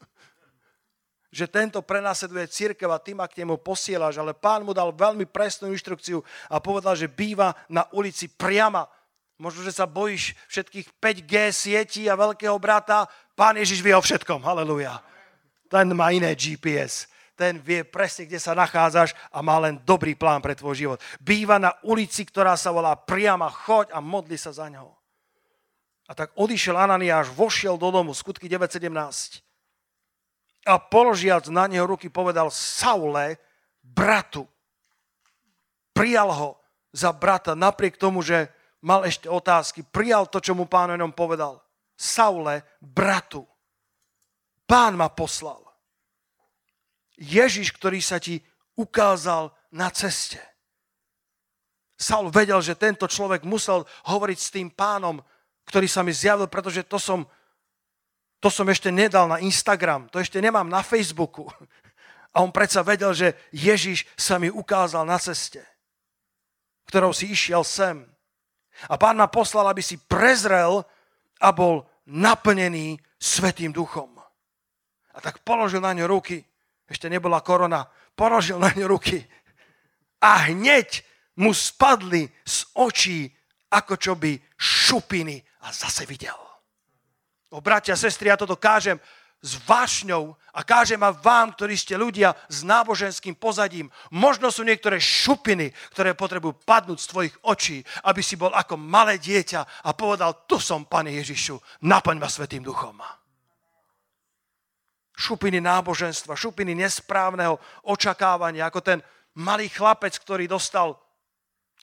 [1.33, 5.25] že tento prenasleduje církev a ty ma k nemu posielaš, ale pán mu dal veľmi
[5.25, 6.21] presnú inštrukciu
[6.53, 8.85] a povedal, že býva na ulici priama.
[9.41, 14.45] Možno, že sa bojíš všetkých 5G sietí a veľkého brata, Pán Ježiš vie o všetkom,
[14.45, 15.01] haleluja.
[15.73, 17.09] Ten má iné GPS.
[17.33, 20.99] Ten vie presne, kde sa nachádzaš a má len dobrý plán pre tvoj život.
[21.17, 24.93] Býva na ulici, ktorá sa volá priama, choď a modli sa za ňou.
[26.07, 29.41] A tak odišiel Ananiáš, vošiel do domu, skutky 9.17.
[30.63, 33.39] A položiac na neho ruky povedal Saule,
[33.83, 34.47] bratu.
[35.91, 36.51] Prijal ho
[36.95, 38.49] za brata, napriek tomu, že
[38.83, 39.83] mal ešte otázky.
[39.83, 41.59] Prijal to, čo mu pán jenom povedal.
[41.99, 43.47] Saule, bratu,
[44.67, 45.63] pán ma poslal.
[47.19, 48.43] Ježiš, ktorý sa ti
[48.75, 50.41] ukázal na ceste.
[52.03, 55.23] Saul vedel, že tento človek musel hovoriť s tým pánom,
[55.71, 57.23] ktorý sa mi zjavil, pretože to som,
[58.43, 61.47] to som ešte nedal na Instagram, to ešte nemám na Facebooku.
[62.35, 65.63] A on predsa vedel, že Ježiš sa mi ukázal na ceste,
[66.91, 68.03] ktorou si išiel sem.
[68.91, 70.83] A pán ma poslal, aby si prezrel
[71.39, 74.11] a bol naplnený Svetým duchom.
[75.15, 76.43] A tak položil na ňu ruky,
[76.91, 77.87] ešte nebola korona,
[78.19, 79.23] položil na ňu ruky
[80.19, 81.07] a hneď
[81.39, 83.31] mu spadli z očí
[83.71, 86.52] ako čo by šupiny a zase videl.
[87.53, 88.97] O bratia, sestry, ja toto kážem
[89.43, 93.93] s vášňou a kážem a vám, ktorí ste ľudia s náboženským pozadím.
[94.09, 99.21] Možno sú niektoré šupiny, ktoré potrebujú padnúť z tvojich očí, aby si bol ako malé
[99.21, 103.05] dieťa a povedal, tu som, Pane Ježišu, naplň ma Svetým duchom.
[105.13, 108.99] Šupiny náboženstva, šupiny nesprávneho očakávania, ako ten
[109.37, 110.97] malý chlapec, ktorý dostal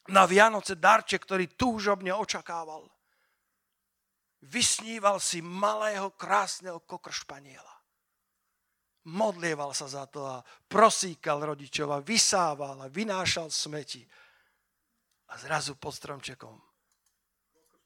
[0.09, 2.89] na Vianoce darček, ktorý túžobne očakával
[4.41, 7.75] vysníval si malého, krásneho kokršpaniela.
[9.09, 14.05] Modlieval sa za to a prosíkal rodičov a vysával a vynášal smeti.
[15.29, 16.55] A zrazu pod stromčekom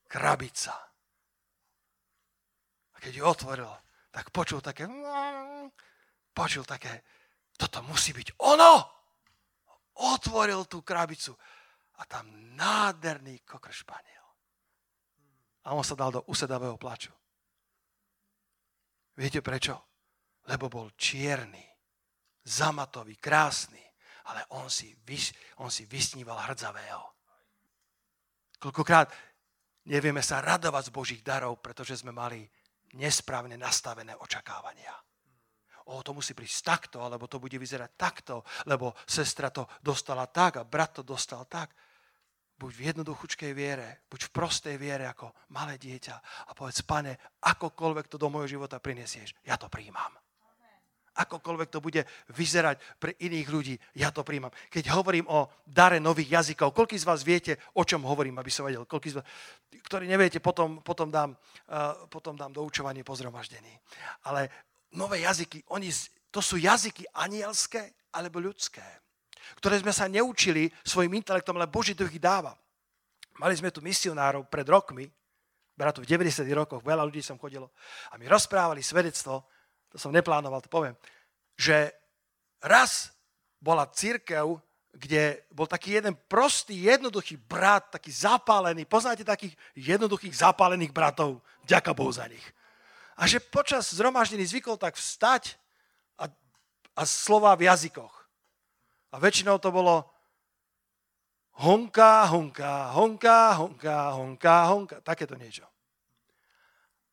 [0.07, 0.73] krabica.
[2.93, 3.71] A keď ju otvoril,
[4.13, 4.85] tak počul také
[6.33, 7.05] počul také,
[7.53, 8.73] toto musí byť ono.
[9.93, 11.37] Otvoril tú krabicu
[12.01, 12.25] a tam
[12.57, 14.22] nádherný kokršpaniel
[15.63, 17.11] a on sa dal do usedavého plaču.
[19.15, 19.79] Viete prečo?
[20.49, 21.63] Lebo bol čierny,
[22.43, 23.79] zamatový, krásny,
[24.27, 25.31] ale on si, vys,
[25.63, 27.03] on si vysníval hrdzavého.
[28.59, 29.11] Koľkokrát
[29.87, 32.43] nevieme sa radovať z Božích darov, pretože sme mali
[32.99, 34.95] nesprávne nastavené očakávania.
[35.91, 40.59] O, to musí prísť takto, alebo to bude vyzerať takto, lebo sestra to dostala tak
[40.59, 41.75] a brat to dostal tak
[42.63, 46.15] buď v jednoduchučkej viere, buď v prostej viere ako malé dieťa
[46.47, 50.15] a povedz, pane, akokoľvek to do môjho života prinesieš, ja to príjmam.
[51.13, 52.01] Akokoľvek to bude
[52.33, 54.49] vyzerať pre iných ľudí, ja to príjmam.
[54.71, 58.65] Keď hovorím o dare nových jazykov, koľký z vás viete, o čom hovorím, aby som
[58.65, 58.87] vedel?
[58.87, 59.25] Koľký z vás,
[59.83, 63.77] ktorí neviete, potom, potom, dám, uh, potom dám doučovanie po zhromaždení.
[64.25, 64.49] Ale
[64.95, 65.93] nové jazyky, oni,
[66.33, 69.02] to sú jazyky anielské alebo ľudské
[69.59, 72.55] ktoré sme sa neučili svojim intelektom, ale Boží duch ich dáva.
[73.39, 75.09] Mali sme tu misionárov pred rokmi,
[75.73, 77.73] bratu v 90 rokoch, veľa ľudí som chodilo
[78.13, 79.41] a mi rozprávali svedectvo,
[79.89, 80.93] to som neplánoval, to poviem,
[81.57, 81.89] že
[82.61, 83.09] raz
[83.57, 84.61] bola církev,
[84.93, 88.85] kde bol taký jeden prostý, jednoduchý brat, taký zapálený.
[88.85, 91.41] Poznáte takých jednoduchých zapálených bratov?
[91.65, 92.45] Ďaká Bohu za nich.
[93.17, 95.57] A že počas zhromaždení zvykol tak vstať
[96.17, 96.29] a,
[96.93, 98.22] a slova v jazykoch.
[99.13, 100.09] A väčšinou to bolo
[101.61, 105.69] honka, honka, honka, honka, honka, honka, takéto niečo.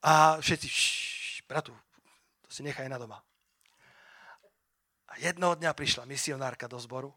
[0.00, 1.76] A všetci, šš, bratu,
[2.40, 3.20] to si nechaj na doma.
[5.12, 7.12] A jednoho dňa prišla misionárka do zboru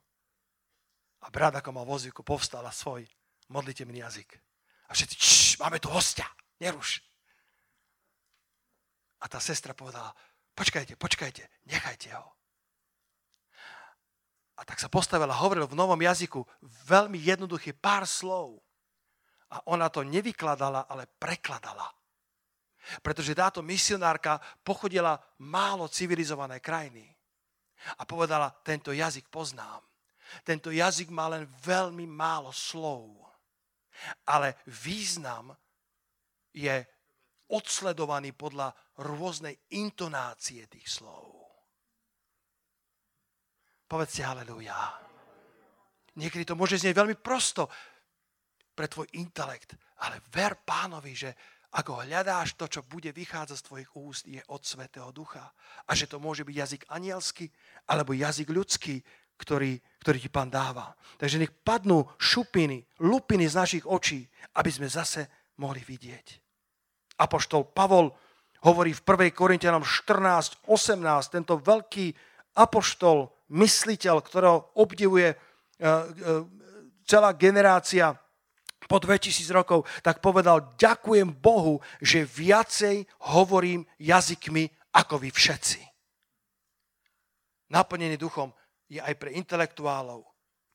[1.24, 3.08] a brat, ako mal vozíku, povstal svoj
[3.48, 4.36] modlitevný jazyk.
[4.90, 6.28] A všetci, šš, máme tu hostia,
[6.60, 7.00] neruš.
[9.24, 10.12] A tá sestra povedala,
[10.52, 12.43] počkajte, počkajte, nechajte ho.
[14.64, 16.40] A tak sa postavil a hovoril v novom jazyku
[16.88, 18.64] veľmi jednoduché pár slov.
[19.52, 21.92] A ona to nevykladala, ale prekladala.
[23.04, 27.04] Pretože táto misionárka pochodila málo civilizované krajiny.
[28.00, 29.84] A povedala, tento jazyk poznám.
[30.48, 33.20] Tento jazyk má len veľmi málo slov.
[34.24, 35.52] Ale význam
[36.56, 36.88] je
[37.52, 38.72] odsledovaný podľa
[39.04, 41.43] rôznej intonácie tých slov.
[43.94, 44.74] Povedzte haleluja.
[46.18, 47.70] Niekedy to môže znieť veľmi prosto
[48.74, 51.30] pre tvoj intelekt, ale ver pánovi, že
[51.78, 55.46] ako hľadáš to, čo bude vychádzať z tvojich úst, je od Svetého Ducha.
[55.86, 57.46] A že to môže byť jazyk anielský
[57.86, 58.98] alebo jazyk ľudský,
[59.38, 60.98] ktorý, ktorý ti pán dáva.
[61.22, 64.26] Takže nech padnú šupiny, lupiny z našich očí,
[64.58, 66.42] aby sme zase mohli vidieť.
[67.22, 68.10] Apoštol Pavol
[68.66, 69.38] hovorí v 1.
[69.38, 70.98] Korintianom 14, 18,
[71.30, 76.44] tento veľký apoštol, mysliteľ, ktorého obdivuje uh, uh,
[77.06, 78.18] celá generácia
[78.90, 85.82] po 2000 rokov, tak povedal, ďakujem Bohu, že viacej hovorím jazykmi ako vy všetci.
[87.74, 88.54] Naplnený duchom
[88.92, 90.28] je aj pre intelektuálov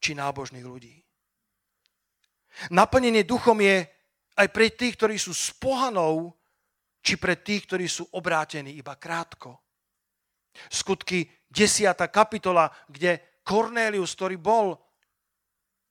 [0.03, 0.99] či nábožných ľudí.
[2.75, 3.87] Naplnenie duchom je
[4.35, 5.55] aj pre tých, ktorí sú s
[6.99, 9.68] či pre tých, ktorí sú obrátení iba krátko.
[10.69, 11.95] Skutky 10.
[12.13, 14.77] kapitola, kde Cornelius, ktorý bol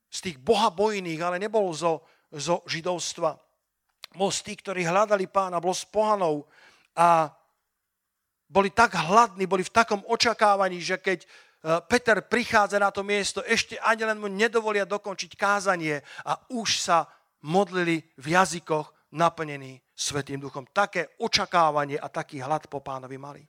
[0.07, 3.33] z tých bohabojných, ale nebol zo, zo židovstva.
[4.15, 6.45] Bol z tých, ktorí hľadali pána, bol s pohanou
[6.95, 7.33] a
[8.47, 11.27] boli tak hladní, boli v takom očakávaní, že keď e,
[11.83, 17.11] Peter prichádza na to miesto, ešte ani len mu nedovolia dokončiť kázanie a už sa
[17.43, 20.63] modlili v jazykoch naplnení Svetým duchom.
[20.71, 23.43] Také očakávanie a taký hlad po pánovi mali.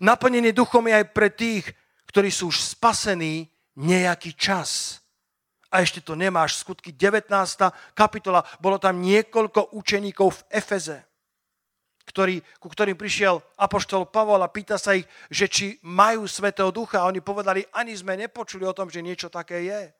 [0.00, 1.64] Naplnený duchom je aj pre tých,
[2.08, 5.00] ktorí sú už spasení nejaký čas.
[5.68, 6.64] A ešte to nemáš.
[6.64, 7.28] Skutky 19.
[7.92, 8.40] kapitola.
[8.58, 11.04] Bolo tam niekoľko učeníkov v Efeze,
[12.08, 17.04] ktorý, ku ktorým prišiel apoštol Pavol a pýta sa ich, že či majú Svetého Ducha.
[17.04, 19.92] A oni povedali, ani sme nepočuli o tom, že niečo také je.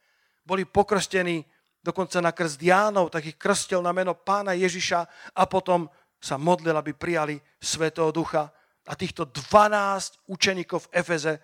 [0.49, 1.45] Boli pokrstení
[1.85, 5.01] dokonca na krst Jánov, tak ich krstil na meno pána Ježiša
[5.37, 5.85] a potom
[6.19, 8.51] sa modlil, aby prijali Svetého Ducha.
[8.89, 11.35] A týchto 12 učeníkov v Efeze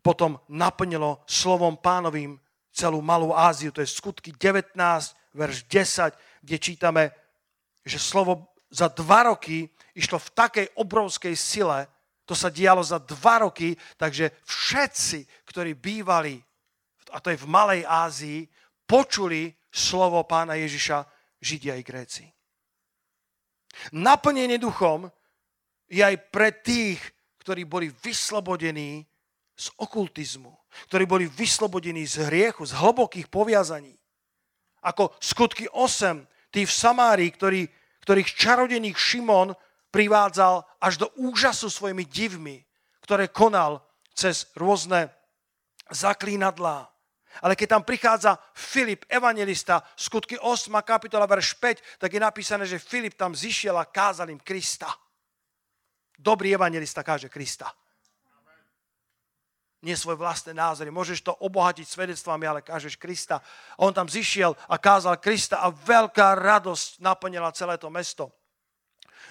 [0.00, 2.40] potom naplnilo slovom pánovým
[2.72, 3.68] celú Malú Áziu.
[3.76, 4.72] To je skutky 19,
[5.36, 7.04] verš 10, kde čítame,
[7.84, 11.88] že slovo za dva roky išlo v takej obrovskej sile,
[12.28, 16.36] to sa dialo za dva roky, takže všetci, ktorí bývali,
[17.08, 18.44] a to je v Malej Ázii,
[18.84, 21.08] počuli slovo pána Ježiša,
[21.40, 22.24] Židia i Gréci.
[23.96, 25.08] Naplnenie duchom
[25.88, 27.00] je aj pre tých,
[27.40, 29.08] ktorí boli vyslobodení
[29.58, 30.52] z okultizmu,
[30.92, 33.96] ktorí boli vyslobodení z hriechu, z hlbokých poviazaní.
[34.84, 37.66] Ako skutky 8, tí v Samárii, ktorý,
[38.06, 39.56] ktorých čarodeník Šimon
[39.90, 42.62] privádzal až do úžasu svojimi divmi,
[43.02, 43.82] ktoré konal
[44.14, 45.10] cez rôzne
[45.90, 46.86] zaklínadlá.
[47.40, 50.74] Ale keď tam prichádza Filip, evangelista, skutky 8.
[50.82, 54.90] kapitola, verš 5, tak je napísané, že Filip tam zišiel a kázal im Krista.
[56.18, 57.70] Dobrý evangelista káže Krista
[59.82, 60.90] nie svoje vlastné názory.
[60.90, 63.38] Môžeš to obohatiť svedectvami, ale kážeš Krista.
[63.78, 68.34] On tam zišiel a kázal Krista a veľká radosť naplnila celé to mesto.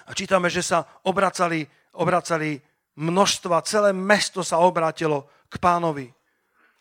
[0.08, 2.56] A čítame, že sa obracali, obracali
[2.96, 6.08] množstva, celé mesto sa obratilo k pánovi.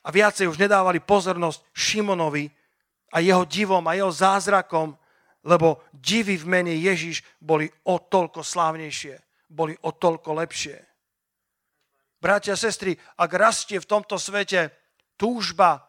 [0.07, 2.47] A viacej už nedávali pozornosť Šimonovi
[3.11, 4.95] a jeho divom a jeho zázrakom,
[5.43, 10.77] lebo divy v mene Ježiš boli o toľko slávnejšie, boli o toľko lepšie.
[12.17, 14.73] Bratia a sestry, ak rastie v tomto svete
[15.15, 15.85] túžba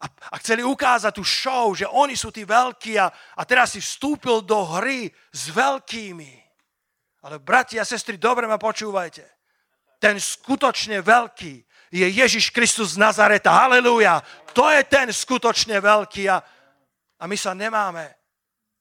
[0.00, 3.84] A, a chceli ukázať tú show, že oni sú tí veľkí a, a teraz si
[3.84, 6.40] vstúpil do hry s veľkými.
[7.20, 9.28] Ale bratia a sestry, dobre ma počúvajte.
[10.00, 13.50] Ten skutočne veľký je Ježiš Kristus z Nazareta.
[13.50, 14.22] Halelúja.
[14.54, 16.38] To je ten skutočne veľký a,
[17.18, 18.06] a my sa nemáme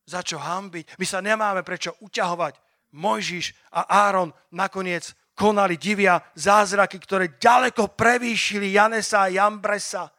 [0.06, 0.98] za čo hambiť.
[0.98, 2.58] My sa nemáme prečo uťahovať.
[2.90, 10.10] Mojžiš a Áron nakoniec konali divia zázraky, ktoré ďaleko prevýšili Janesa a Jambresa.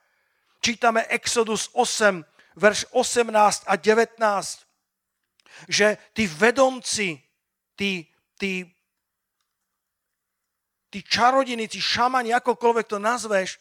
[0.62, 2.22] Čítame Exodus 8,
[2.54, 4.22] verš 18 a 19,
[5.68, 7.18] že tí vedomci,
[7.74, 8.06] tí,
[8.38, 8.64] tí,
[10.90, 13.56] tí čarodinici, šamani, akokoľvek to nazveš,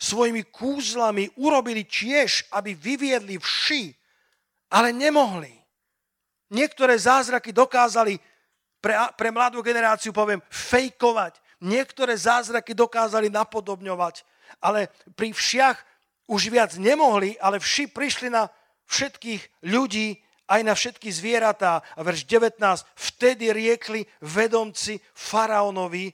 [0.00, 3.92] svojimi kúzlami urobili tiež, aby vyviedli vši,
[4.72, 5.52] ale nemohli.
[6.50, 8.16] Niektoré zázraky dokázali
[8.80, 11.36] pre, pre mladú generáciu, poviem, fejkovať.
[11.60, 14.24] Niektoré zázraky dokázali napodobňovať,
[14.64, 15.76] ale pri všiach
[16.32, 18.48] už viac nemohli, ale vši prišli na
[18.88, 20.16] všetkých ľudí,
[20.50, 21.84] aj na všetky zvieratá.
[21.94, 22.58] A verš 19,
[22.96, 26.10] vtedy riekli vedomci faraónovi,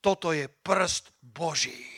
[0.00, 1.96] toto je prst Boží.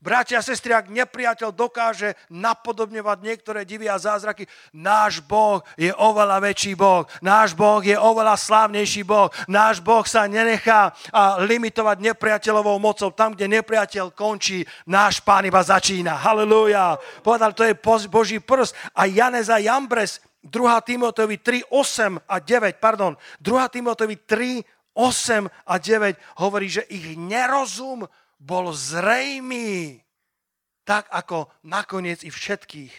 [0.00, 6.40] Bratia a sestry, ak nepriateľ dokáže napodobňovať niektoré divy a zázraky, náš Boh je oveľa
[6.40, 10.96] väčší Boh, náš Boh je oveľa slávnejší Boh, náš Boh sa nenechá
[11.44, 13.12] limitovať nepriateľovou mocou.
[13.12, 16.16] Tam, kde nepriateľ končí, náš Pán iba začína.
[16.16, 16.96] Halelúja.
[17.20, 17.76] Povedal, to je
[18.08, 18.72] Boží prst.
[18.96, 20.80] A Janez a Jambres, 2.
[20.80, 23.12] Timoteovi 3, 8 a 9, pardon,
[23.44, 23.68] 2.
[23.68, 28.06] Timoteovi 3, 8 a 9 hovorí, že ich nerozum
[28.40, 30.02] bol zrejmý,
[30.82, 32.94] tak ako nakoniec i všetkých,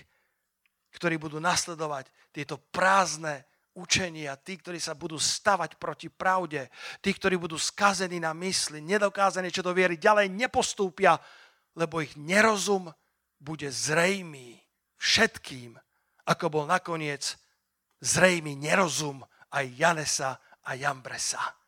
[0.96, 3.44] ktorí budú nasledovať tieto prázdne
[3.76, 6.72] učenia, tí, ktorí sa budú stavať proti pravde,
[7.04, 11.20] tí, ktorí budú skazení na mysli, nedokázaní čo do viery, ďalej nepostúpia,
[11.76, 12.92] lebo ich nerozum
[13.40, 14.60] bude zrejmý
[15.00, 15.76] všetkým,
[16.28, 17.36] ako bol nakoniec
[18.00, 20.32] zrejmý nerozum aj Janesa
[20.64, 21.61] a Jambresa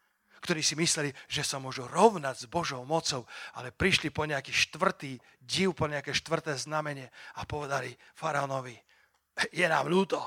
[0.43, 3.23] ktorí si mysleli, že sa môžu rovnať s Božou mocou,
[3.55, 7.07] ale prišli po nejaký štvrtý div, po nejaké štvrté znamenie
[7.39, 8.75] a povedali faraónovi,
[9.55, 10.19] je nám ľúto,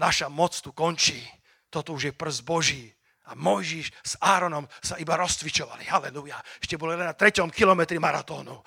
[0.00, 1.20] naša moc tu končí,
[1.68, 2.88] toto už je prst Boží.
[3.30, 5.86] A Mojžiš s Áronom sa iba rozcvičovali.
[5.86, 6.34] Halleluja.
[6.58, 8.58] Ešte boli len na treťom kilometri maratónu.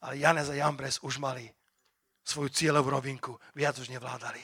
[0.00, 1.44] Ale Janez a Jambres už mali
[2.24, 3.36] svoju cieľovú rovinku.
[3.52, 4.40] Viac už nevládali.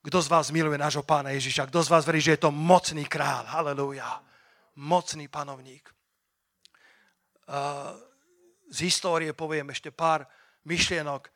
[0.00, 1.68] Kto z vás miluje nášho pána Ježiša?
[1.68, 3.44] Kto z vás verí, že je to mocný král?
[3.44, 4.31] Halleluja
[4.76, 5.84] mocný panovník.
[8.72, 10.24] Z histórie poviem ešte pár
[10.64, 11.28] myšlienok.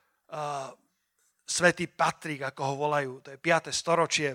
[1.47, 3.71] Svetý Patrik, ako ho volajú, to je 5.
[3.71, 4.35] storočie.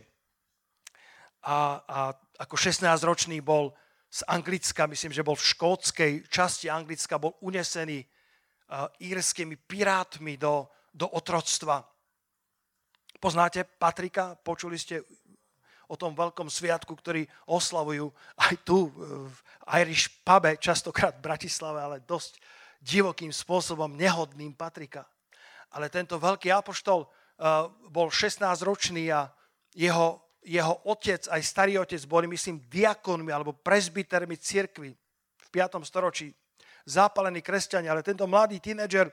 [1.41, 1.99] A, a
[2.39, 3.73] ako 16-ročný bol
[4.11, 8.03] z Anglicka, myslím, že bol v škótskej časti Anglicka, bol unesený
[9.01, 11.83] írskymi pirátmi do, do otroctva.
[13.19, 14.35] Poznáte Patrika?
[14.35, 15.03] Počuli ste
[15.91, 19.35] o tom veľkom sviatku, ktorý oslavujú aj tu v
[19.83, 22.39] Irish pube, častokrát v Bratislave, ale dosť
[22.79, 25.03] divokým spôsobom, nehodným Patrika.
[25.75, 29.27] Ale tento veľký apoštol uh, bol 16-ročný a
[29.75, 34.95] jeho, jeho otec, aj starý otec, boli, myslím, diakonmi alebo prezbitermi cirkvy
[35.37, 35.83] v 5.
[35.83, 36.31] storočí.
[36.87, 39.11] Zápalení kresťania, ale tento mladý tínedžer,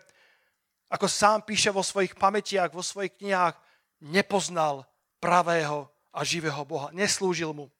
[0.89, 3.55] ako sám píše vo svojich pamätiach, vo svojich knihách,
[4.09, 4.89] nepoznal
[5.21, 6.89] pravého a živého Boha.
[6.93, 7.71] Neslúžil mu.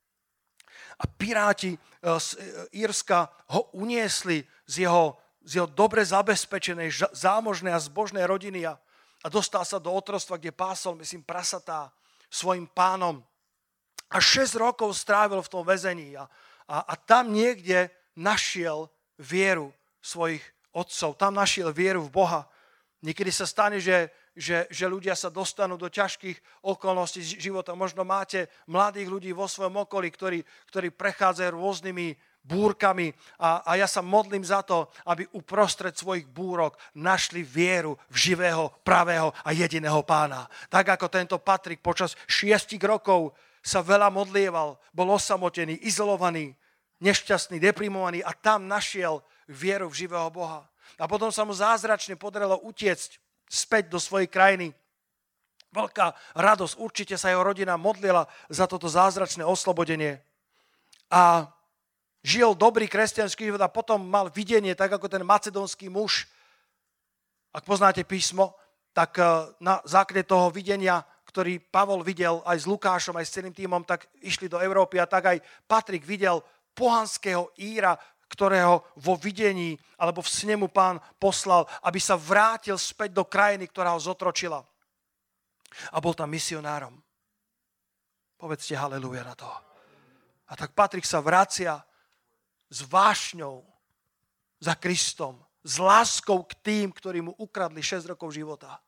[0.99, 1.79] A piráti e,
[2.21, 2.39] z e,
[2.83, 5.17] Írska ho uniesli z jeho,
[5.47, 8.75] z jeho dobre zabezpečenej, zámožnej a zbožnej rodiny a,
[9.23, 11.91] a dostal sa do otrostva, kde pásol, myslím, prasatá
[12.31, 13.23] svojim pánom.
[14.09, 16.25] A 6 rokov strávil v tom väzení a,
[16.69, 18.89] a, a tam niekde našiel
[19.21, 21.19] vieru svojich otcov.
[21.19, 22.41] Tam našiel vieru v Boha.
[23.03, 27.75] Niekedy sa stane, že že, že ľudia sa dostanú do ťažkých okolností života.
[27.75, 32.15] Možno máte mladých ľudí vo svojom okolí, ktorí, ktorí prechádzajú rôznymi
[32.47, 38.17] búrkami a, a ja sa modlím za to, aby uprostred svojich búrok našli vieru v
[38.33, 40.49] živého, pravého a jediného pána.
[40.73, 46.57] Tak ako tento Patrik počas šiestich rokov sa veľa modlieval, bol osamotený, izolovaný,
[47.05, 49.21] nešťastný, deprimovaný a tam našiel
[49.51, 50.65] vieru v živého Boha.
[50.97, 54.77] A potom sa mu zázračne podarilo utiecť späť do svojej krajiny.
[55.73, 60.21] Veľká radosť, určite sa jeho rodina modlila za toto zázračné oslobodenie.
[61.13, 61.49] A
[62.25, 66.29] žil dobrý kresťanský život a potom mal videnie, tak ako ten macedónsky muž.
[67.53, 68.57] Ak poznáte písmo,
[68.93, 69.27] tak eh,
[69.61, 74.09] na základe toho videnia, ktorý Pavol videl aj s Lukášom, aj s celým týmom, tak
[74.25, 75.39] išli do Európy a tak aj
[75.69, 76.41] Patrik videl
[76.73, 77.97] pohanského Íra,
[78.29, 83.97] ktorého vo videní alebo v snemu pán poslal, aby sa vrátil späť do krajiny, ktorá
[83.97, 84.63] ho zotročila
[85.93, 86.95] a bol tam misionárom.
[88.39, 89.51] Povedzte haleluja na to.
[90.49, 91.77] A tak Patrik sa vracia
[92.71, 93.65] s vášňou
[94.63, 98.81] za Kristom, s láskou k tým, ktorí mu ukradli 6 rokov života.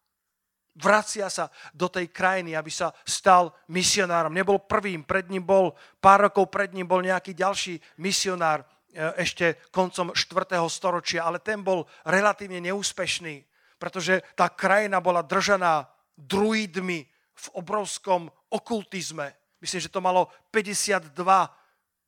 [0.79, 4.33] Vracia sa do tej krajiny, aby sa stal misionárom.
[4.33, 8.63] Nebol prvým, pred ním bol, pár rokov pred ním bol nejaký ďalší misionár,
[8.95, 10.59] ešte koncom 4.
[10.67, 13.45] storočia, ale ten bol relatívne neúspešný,
[13.79, 15.89] pretože tá krajina bola držaná
[16.19, 19.33] druidmi v obrovskom okultizme.
[19.61, 21.15] Myslím, že to malo 52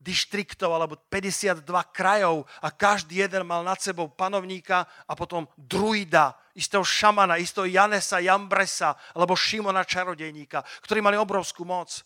[0.02, 1.62] dištriktov alebo 52
[1.94, 8.18] krajov a každý jeden mal nad sebou panovníka a potom druida, istého šamana, istého Janesa,
[8.18, 12.02] Jambresa alebo Šimona čarodejníka, ktorí mali obrovskú moc.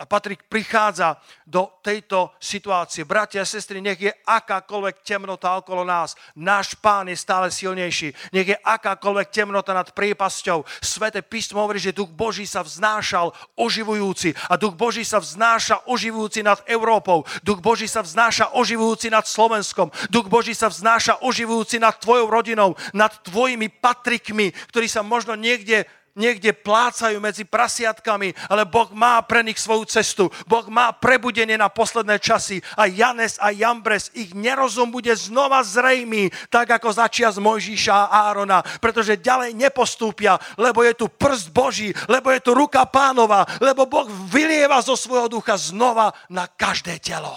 [0.00, 3.04] A Patrik prichádza do tejto situácie.
[3.04, 6.16] Bratia a sestry, nech je akákoľvek temnota okolo nás.
[6.32, 8.32] Náš pán je stále silnejší.
[8.32, 10.64] Nech je akákoľvek temnota nad priepasťou.
[10.80, 13.28] Svete písmo hovorí, že duch Boží sa vznášal
[13.60, 14.32] oživujúci.
[14.48, 17.28] A duch Boží sa vznáša oživujúci nad Európou.
[17.44, 19.92] Duch Boží sa vznáša oživujúci nad Slovenskom.
[20.08, 25.84] Duch Boží sa vznáša oživujúci nad tvojou rodinou, nad tvojimi patrikmi, ktorí sa možno niekde
[26.20, 30.28] niekde plácajú medzi prasiatkami, ale Boh má pre nich svoju cestu.
[30.44, 36.28] Boh má prebudenie na posledné časy a Janes a Jambres, ich nerozum bude znova zrejmý,
[36.52, 41.96] tak ako začia z Mojžíša a Árona, pretože ďalej nepostúpia, lebo je tu prst Boží,
[42.04, 47.32] lebo je tu ruka pánova, lebo Boh vylieva zo svojho ducha znova na každé telo.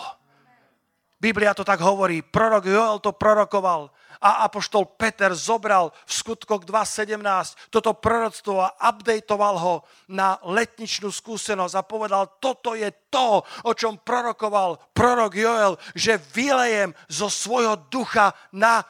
[1.24, 3.88] Biblia to tak hovorí, prorok Joel to prorokoval
[4.24, 9.76] a apoštol Peter zobral v skutkoch 2.17 toto proroctvo a updateoval ho
[10.08, 16.96] na letničnú skúsenosť a povedal, toto je to, o čom prorokoval prorok Joel, že vylejem
[17.12, 18.88] zo svojho ducha na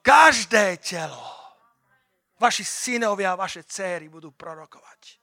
[0.00, 1.28] každé telo.
[2.40, 5.20] Vaši synovia a vaše céry budú prorokovať.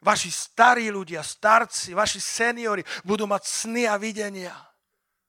[0.00, 4.52] Vaši starí ľudia, starci, vaši seniori budú mať sny a videnia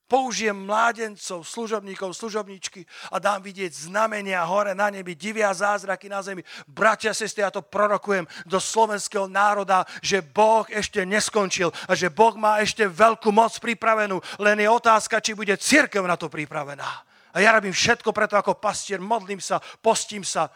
[0.05, 6.45] použijem mládencov, služobníkov, služobníčky a dám vidieť znamenia hore na nebi, divia zázraky na zemi.
[6.69, 12.37] Bratia, sestry, ja to prorokujem do slovenského národa, že Boh ešte neskončil a že Boh
[12.37, 16.89] má ešte veľkú moc pripravenú, len je otázka, či bude církev na to pripravená.
[17.35, 20.47] A ja robím všetko preto ako pastier, modlím sa, postím sa,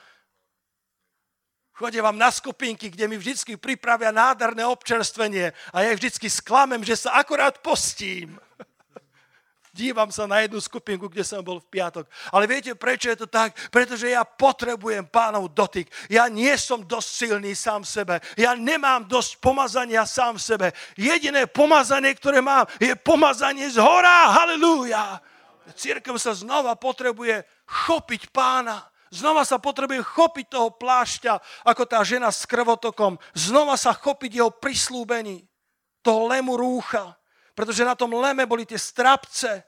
[1.80, 7.08] Chodím vám na skupinky, kde mi vždy pripravia nádherné občerstvenie a ja vždy sklamem, že
[7.08, 8.36] sa akorát postím.
[9.70, 12.10] Dívam sa na jednu skupinku, kde som bol v piatok.
[12.34, 13.54] Ale viete, prečo je to tak?
[13.70, 15.86] Pretože ja potrebujem pánov dotyk.
[16.10, 18.18] Ja nie som dosť silný sám sebe.
[18.34, 20.74] Ja nemám dosť pomazania sám sebe.
[20.98, 24.34] Jediné pomazanie, ktoré mám, je pomazanie z hora.
[24.34, 25.22] Halelúja.
[25.78, 28.90] Církev sa znova potrebuje chopiť pána.
[29.14, 33.22] Znova sa potrebuje chopiť toho plášťa, ako tá žena s krvotokom.
[33.38, 35.46] Znova sa chopiť jeho prislúbení.
[36.02, 37.19] Toho lemu rúcha
[37.60, 39.68] pretože na tom leme boli tie strapce.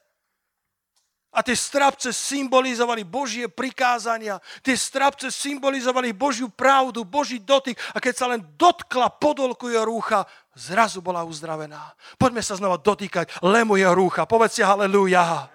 [1.35, 4.39] A tie strapce symbolizovali Božie prikázania.
[4.63, 7.75] Tie strapce symbolizovali Božiu pravdu, Boží dotyk.
[7.91, 10.23] A keď sa len dotkla podolku jeho rúcha,
[10.55, 11.91] zrazu bola uzdravená.
[12.15, 14.23] Poďme sa znova dotýkať lemu jeho rúcha.
[14.23, 15.51] Povedzte halleluja.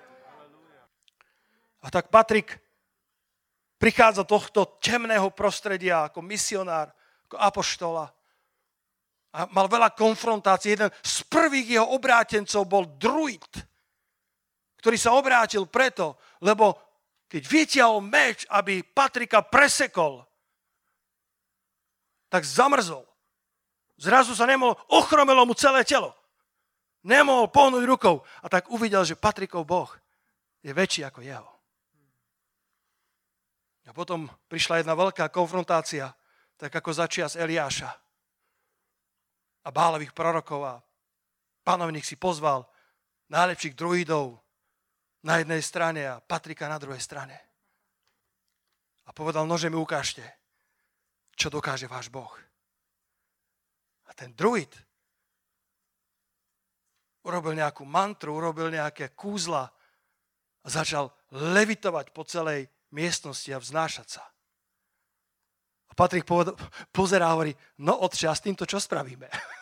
[1.81, 2.61] A tak Patrik
[3.81, 6.93] prichádza tohto temného prostredia ako misionár,
[7.33, 8.16] ako apoštola
[9.37, 10.73] a mal veľa konfrontácií.
[10.73, 13.45] Jeden z prvých jeho obrátencov bol druid,
[14.81, 16.73] ktorý sa obrátil preto, lebo
[17.29, 20.25] keď vytiahol meč, aby Patrika presekol,
[22.33, 23.05] tak zamrzol.
[24.01, 26.17] Zrazu sa nemohol, ochromelo mu celé telo.
[27.05, 28.25] Nemohol pohnúť rukou.
[28.41, 29.91] A tak uvidel, že Patrikov Boh
[30.65, 31.51] je väčší ako jeho.
[33.87, 36.11] A potom prišla jedna veľká konfrontácia,
[36.59, 38.06] tak ako začias Eliáša
[39.67, 40.75] a bálových prorokov a
[41.67, 42.63] panovník si pozval
[43.27, 44.39] najlepších druidov
[45.27, 47.35] na jednej strane a Patrika na druhej strane.
[49.07, 50.23] A povedal, nože mi ukážte,
[51.35, 52.31] čo dokáže váš Boh.
[54.07, 54.71] A ten druid
[57.27, 59.67] urobil nejakú mantru, urobil nejaké kúzla
[60.63, 64.23] a začal levitovať po celej miestnosti a vznášať sa.
[65.97, 66.29] Patrik
[66.93, 69.33] pozerá a hovorí, no otče, a s týmto čo spravíme?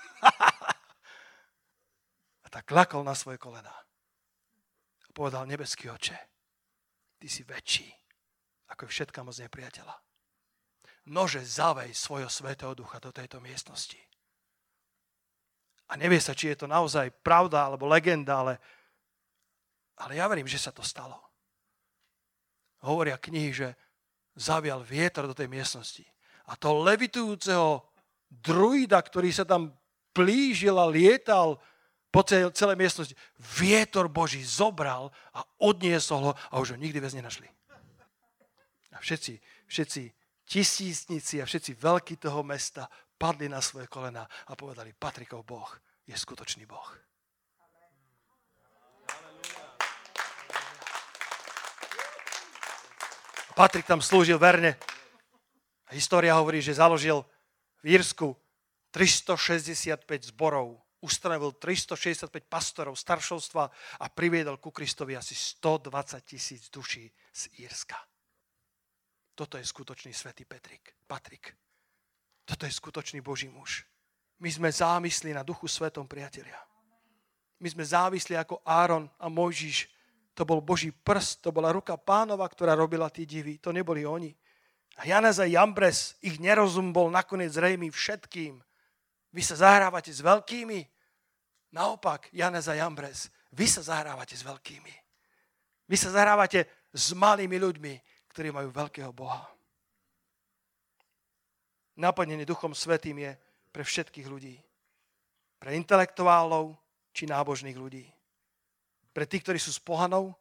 [2.44, 3.72] a tak klakol na svoje kolena.
[5.04, 6.18] A povedal, nebeský oče,
[7.20, 8.04] ty si väčší
[8.74, 9.94] ako všetká moc nepriateľa.
[11.14, 14.00] Nože zavej svojho svetého ducha do tejto miestnosti.
[15.92, 18.54] A nevie sa, či je to naozaj pravda alebo legenda, ale,
[20.00, 21.20] ale ja verím, že sa to stalo.
[22.80, 23.68] Hovoria knihy, že
[24.32, 26.04] zavial vietor do tej miestnosti
[26.48, 27.84] a toho levitujúceho
[28.28, 29.76] druida, ktorý sa tam
[30.14, 31.58] plížil a lietal
[32.14, 33.18] po celej, miestnosti,
[33.58, 37.50] vietor Boží zobral a odniesol ho a už ho nikdy viac nenašli.
[38.94, 39.34] A všetci,
[39.66, 40.02] všetci
[40.46, 42.86] tisícnici a všetci veľkí toho mesta
[43.18, 45.74] padli na svoje kolena a povedali, Patrikov Boh
[46.06, 46.86] je skutočný Boh.
[53.54, 54.74] Patrik tam slúžil verne
[55.94, 57.22] História hovorí, že založil
[57.84, 58.34] v Írsku
[58.95, 63.64] 365 zborov, ustanovil 365 pastorov staršovstva
[63.99, 67.99] a priviedol ku Kristovi asi 120 tisíc duší z Írska.
[69.34, 71.59] Toto je skutočný svätý Petrik, Patrik.
[72.47, 73.82] Toto je skutočný Boží muž.
[74.38, 76.62] My sme závislí na Duchu Svetom, priatelia.
[77.59, 79.90] My sme závislí ako Áron a Mojžiš.
[80.38, 83.59] To bol Boží prst, to bola ruka pánova, ktorá robila tí divy.
[83.59, 84.30] To neboli oni.
[85.03, 88.62] A Janez a Jambres, ich nerozum bol nakoniec zrejmý všetkým.
[89.35, 90.78] Vy sa zahrávate s veľkými.
[91.74, 94.95] Naopak, Janez a Jambres, vy sa zahrávate s veľkými.
[95.91, 97.95] Vy sa zahrávate s malými ľuďmi,
[98.30, 99.43] ktorí majú veľkého Boha.
[101.99, 103.35] Naplnenie Duchom Svetým je
[103.74, 104.55] pre všetkých ľudí.
[105.59, 106.78] Pre intelektuálov
[107.11, 108.07] či nábožných ľudí.
[109.11, 110.35] Pre tých, ktorí sú s pohanou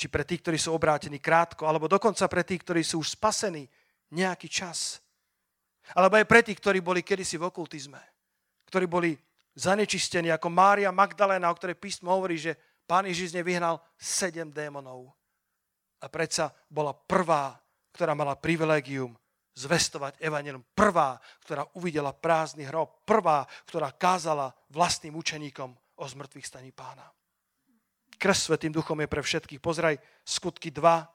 [0.00, 3.68] či pre tých, ktorí sú obrátení krátko, alebo dokonca pre tých, ktorí sú už spasení
[4.16, 5.04] nejaký čas.
[5.96, 8.00] Alebo aj pre tých, ktorí boli kedysi v okultizme,
[8.68, 9.10] ktorí boli
[9.54, 12.54] zanečistení, ako Mária Magdalena, o ktorej písmo hovorí, že
[12.86, 15.10] pán Ježiš nevyhnal sedem démonov.
[16.00, 17.58] A predsa bola prvá,
[17.92, 19.12] ktorá mala privilegium
[19.52, 20.64] zvestovať evanelium.
[20.72, 23.04] Prvá, ktorá uvidela prázdny hrob.
[23.04, 25.70] Prvá, ktorá kázala vlastným učeníkom
[26.00, 27.04] o zmrtvých staní pána.
[28.20, 29.60] Krst Svetým duchom je pre všetkých.
[29.60, 31.08] Pozraj skutky 2,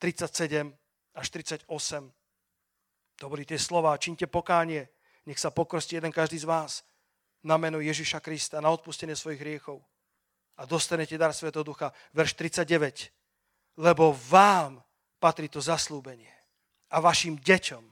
[0.00, 0.72] 37
[1.16, 1.68] až 38.
[3.20, 3.96] To boli tie slova.
[3.98, 4.88] Činte pokánie.
[5.26, 6.86] Nech sa pokrstí jeden každý z vás
[7.42, 9.82] na meno Ježiša Krista, na odpustenie svojich hriechov.
[10.56, 11.92] A dostanete dar Svetého Ducha.
[12.14, 13.12] Verš 39.
[13.76, 14.80] Lebo vám
[15.20, 16.32] patrí to zaslúbenie
[16.92, 17.84] a vašim deťom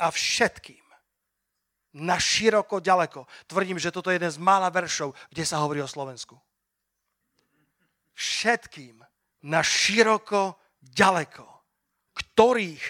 [0.00, 0.84] a všetkým
[2.00, 3.26] na široko ďaleko.
[3.50, 6.38] Tvrdím, že toto je jeden z mála veršov, kde sa hovorí o Slovensku
[8.20, 9.00] všetkým
[9.48, 11.48] na široko ďaleko,
[12.12, 12.84] ktorých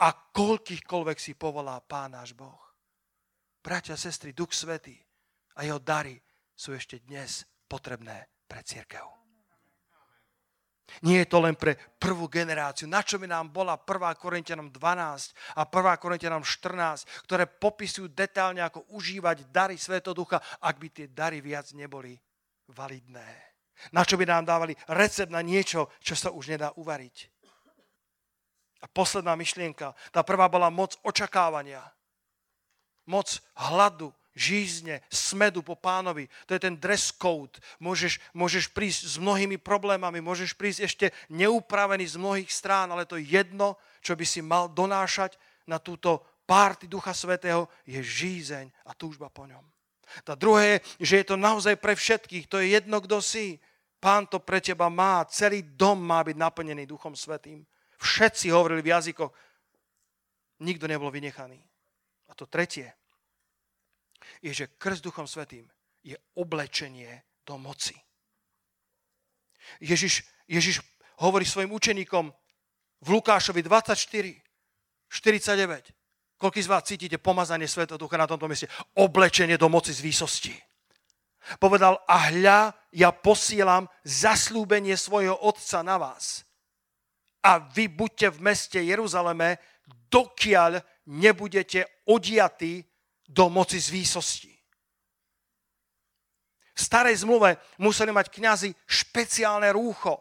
[0.00, 2.60] a koľkýchkoľvek si povolá Pán náš Boh.
[3.62, 4.94] Bratia sestry, Duch Svetý
[5.56, 6.20] a jeho dary
[6.54, 9.16] sú ešte dnes potrebné pre církev.
[11.02, 12.86] Nie je to len pre prvú generáciu.
[12.86, 14.16] Na čo by nám bola 1.
[14.16, 15.98] Korintianom 12 a 1.
[15.98, 21.74] Korintianom 14, ktoré popisujú detálne, ako užívať dary Svetého Ducha, ak by tie dary viac
[21.74, 22.14] neboli
[22.70, 23.26] validné.
[23.92, 27.35] Na čo by nám dávali recept na niečo, čo sa už nedá uvariť.
[28.80, 29.96] A posledná myšlienka.
[30.12, 31.80] Tá prvá bola moc očakávania.
[33.06, 36.28] Moc hladu, žízne, smedu po pánovi.
[36.44, 37.56] To je ten dress code.
[37.80, 43.16] Môžeš, môžeš prísť s mnohými problémami, môžeš prísť ešte neupravený z mnohých strán, ale to
[43.16, 49.32] jedno, čo by si mal donášať na túto párty Ducha Svetého, je žízeň a túžba
[49.32, 49.64] po ňom.
[50.22, 52.46] Tá druhé je, že je to naozaj pre všetkých.
[52.46, 53.58] To je jedno, kto si.
[53.98, 55.26] Pán to pre teba má.
[55.26, 57.66] Celý dom má byť naplnený Duchom Svetým.
[57.98, 59.32] Všetci hovorili v jazykoch.
[60.64, 61.60] Nikto nebol vynechaný.
[62.28, 62.92] A to tretie
[64.42, 65.68] je, že krst Duchom Svetým
[66.02, 67.94] je oblečenie do moci.
[69.82, 70.80] Ježiš, Ježiš
[71.18, 72.30] hovorí svojim učeníkom
[73.02, 73.98] v Lukášovi 24,
[75.10, 75.92] 49.
[76.36, 78.70] Koľký z vás cítite pomazanie Svetého Ducha na tomto mieste?
[78.94, 80.54] Oblečenie do moci z výsosti.
[81.58, 86.45] Povedal, a hľa, ja posielam zaslúbenie svojho Otca na vás.
[87.46, 89.62] A vy buďte v meste Jeruzaleme,
[90.10, 90.82] dokiaľ
[91.14, 92.82] nebudete odiatí
[93.22, 94.52] do moci z výsosti.
[96.76, 100.18] V starej zmluve museli mať kňazi špeciálne rúcho,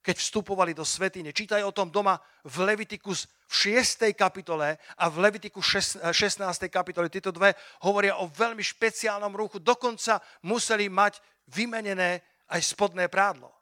[0.00, 1.28] keď vstupovali do svetine.
[1.30, 2.16] Čítaj o tom doma
[2.48, 4.08] v Levitikus v 6.
[4.16, 6.40] kapitole a v Levitiku 16.
[6.72, 7.12] kapitole.
[7.12, 7.52] Tieto dve
[7.84, 9.60] hovoria o veľmi špeciálnom ruchu.
[9.60, 11.20] Dokonca museli mať
[11.52, 13.52] vymenené aj spodné prádlo.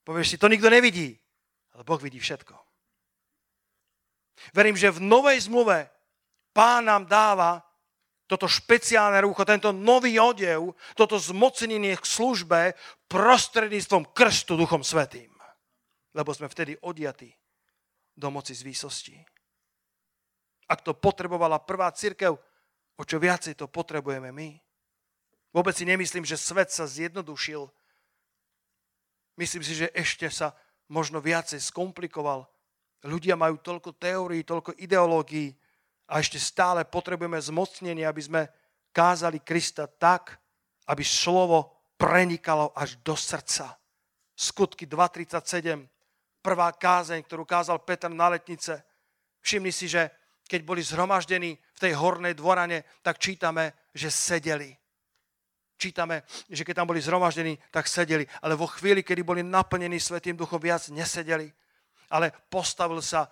[0.00, 1.18] Povieš si, to nikto nevidí,
[1.76, 2.56] ale Boh vidí všetko.
[4.56, 5.92] Verím, že v novej zmluve
[6.56, 7.60] pán nám dáva
[8.26, 12.74] toto špeciálne rúcho, tento nový odev, toto zmocnenie k službe
[13.06, 15.30] prostredníctvom krstu Duchom Svetým.
[16.10, 17.30] Lebo sme vtedy odiatí
[18.16, 19.16] do moci z výsosti.
[20.66, 22.34] Ak to potrebovala prvá církev,
[22.96, 24.58] o čo viacej to potrebujeme my.
[25.54, 27.68] Vôbec si nemyslím, že svet sa zjednodušil.
[29.38, 30.56] Myslím si, že ešte sa
[30.90, 32.46] možno viacej skomplikoval.
[33.06, 35.54] Ľudia majú toľko teórií, toľko ideológií,
[36.06, 38.42] a ešte stále potrebujeme zmocnenie, aby sme
[38.94, 40.38] kázali Krista tak,
[40.86, 43.74] aby slovo prenikalo až do srdca.
[44.36, 45.82] Skutky 2.37,
[46.38, 48.86] prvá kázeň, ktorú kázal Petr na letnice.
[49.42, 50.06] Všimni si, že
[50.46, 54.70] keď boli zhromaždení v tej hornej dvorane, tak čítame, že sedeli.
[55.76, 58.24] Čítame, že keď tam boli zhromaždení, tak sedeli.
[58.40, 61.52] Ale vo chvíli, kedy boli naplnení Svetým duchom, viac nesedeli.
[62.10, 63.28] Ale postavil sa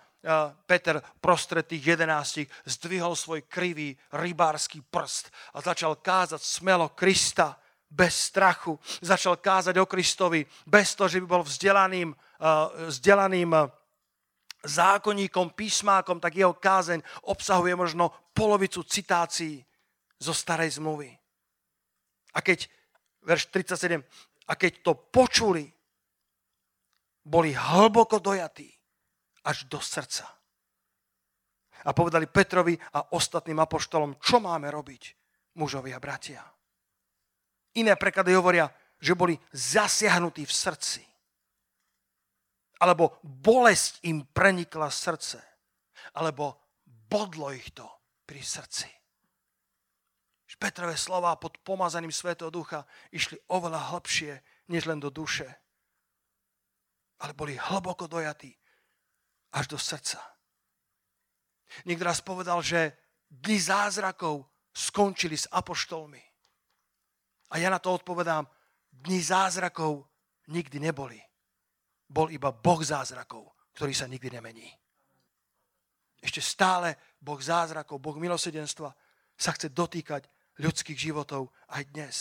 [0.65, 7.53] Peter prostred tých jedenástich zdvihol svoj krivý rybársky prst a začal kázať smelo Krista
[7.85, 8.73] bez strachu.
[9.05, 12.09] Začal kázať o Kristovi bez toho, že by bol vzdelaným,
[12.89, 13.53] vzdelaným
[14.65, 19.61] zákonníkom, písmákom, tak jeho kázeň obsahuje možno polovicu citácií
[20.17, 21.13] zo starej zmluvy.
[22.35, 22.67] A keď,
[23.23, 24.03] verš 37,
[24.45, 25.65] a keď to počuli,
[27.25, 28.69] boli hlboko dojatí
[29.47, 30.29] až do srdca.
[31.85, 35.03] A povedali Petrovi a ostatným apoštolom, čo máme robiť,
[35.57, 36.41] mužovi a bratia.
[37.75, 38.69] Iné preklady hovoria,
[39.01, 41.03] že boli zasiahnutí v srdci.
[42.81, 45.39] Alebo bolesť im prenikla srdce.
[46.15, 47.85] Alebo bodlo ich to
[48.25, 49.04] pri srdci.
[50.55, 54.31] Petrové slova pod pomazaním Svetého Ducha išli oveľa hlbšie,
[54.71, 55.47] než len do duše.
[57.19, 58.51] Ale boli hlboko dojatí
[59.55, 60.19] až do srdca.
[61.87, 62.95] Niekto raz povedal, že
[63.27, 66.23] dni zázrakov skončili s apoštolmi.
[67.51, 68.47] A ja na to odpovedám,
[68.91, 70.07] dni zázrakov
[70.51, 71.19] nikdy neboli.
[72.05, 74.67] Bol iba Boh zázrakov, ktorý sa nikdy nemení.
[76.21, 78.93] Ešte stále Boh zázrakov, Boh milosedenstva
[79.35, 80.25] sa chce dotýkať
[80.59, 82.15] ľudských životov aj dnes.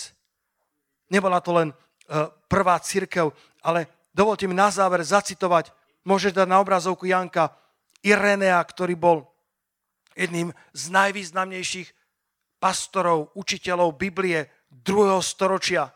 [1.08, 3.30] Nebola to len uh, prvá církev,
[3.62, 5.70] ale dovolte mi na záver zacitovať
[6.04, 7.56] Môžeš dať na obrazovku Janka
[8.04, 9.24] Irenea, ktorý bol
[10.12, 11.88] jedným z najvýznamnejších
[12.60, 15.16] pastorov, učiteľov Biblie 2.
[15.24, 15.88] storočia,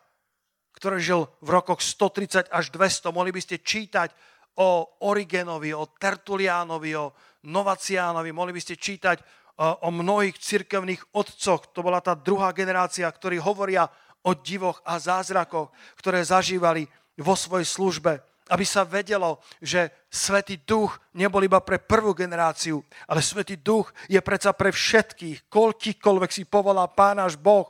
[0.72, 3.12] ktorý žil v rokoch 130 až 200.
[3.12, 4.08] Mohli by ste čítať
[4.56, 7.12] o Origenovi, o Tertuliánovi, o
[7.44, 9.20] Novaciánovi, mohli by ste čítať
[9.58, 11.74] o mnohých cirkevných otcoch.
[11.74, 13.90] To bola tá druhá generácia, ktorí hovoria
[14.22, 16.86] o divoch a zázrakoch, ktoré zažívali
[17.18, 23.20] vo svojej službe aby sa vedelo, že Svetý Duch nebol iba pre prvú generáciu, ale
[23.20, 27.68] Svetý Duch je predsa pre všetkých, koľkýkoľvek si povolá Pán Boh,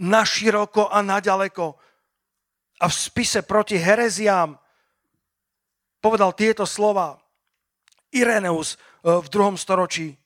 [0.00, 1.76] na široko a na ďaleko.
[2.80, 4.56] A v spise proti hereziám
[6.02, 7.14] povedal tieto slova
[8.10, 8.76] Ireneus e,
[9.22, 10.16] v druhom storočí.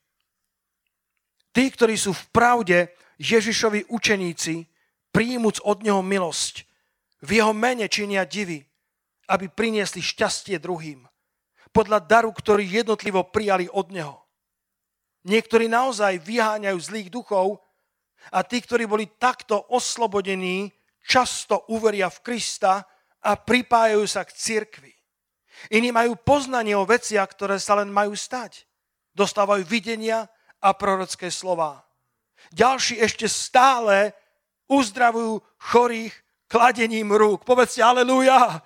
[1.58, 2.78] Tí, ktorí sú v pravde
[3.18, 4.62] Ježišovi učeníci,
[5.10, 6.62] príjmuc od Neho milosť,
[7.26, 8.62] v Jeho mene činia divy
[9.28, 11.04] aby priniesli šťastie druhým.
[11.68, 14.16] Podľa daru, ktorý jednotlivo prijali od Neho.
[15.28, 17.60] Niektorí naozaj vyháňajú zlých duchov
[18.32, 20.72] a tí, ktorí boli takto oslobodení,
[21.04, 22.88] často uveria v Krista
[23.20, 24.92] a pripájajú sa k cirkvi.
[25.68, 28.64] Iní majú poznanie o veciach, ktoré sa len majú stať.
[29.12, 30.24] Dostávajú videnia
[30.62, 31.84] a prorocké slova.
[32.54, 34.14] Ďalší ešte stále
[34.70, 36.14] uzdravujú chorých
[36.48, 37.44] kladením rúk.
[37.44, 38.62] Povedzte aleluja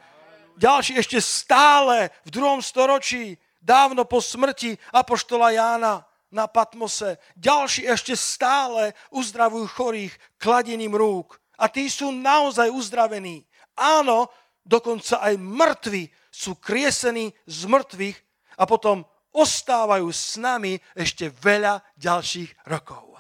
[0.57, 7.20] ďalší ešte stále v druhom storočí, dávno po smrti Apoštola Jána na Patmose.
[7.36, 11.38] Ďalší ešte stále uzdravujú chorých kladením rúk.
[11.61, 13.45] A tí sú naozaj uzdravení.
[13.78, 14.28] Áno,
[14.66, 18.18] dokonca aj mŕtvi sú kriesení z mŕtvych
[18.59, 23.12] a potom ostávajú s nami ešte veľa ďalších rokov.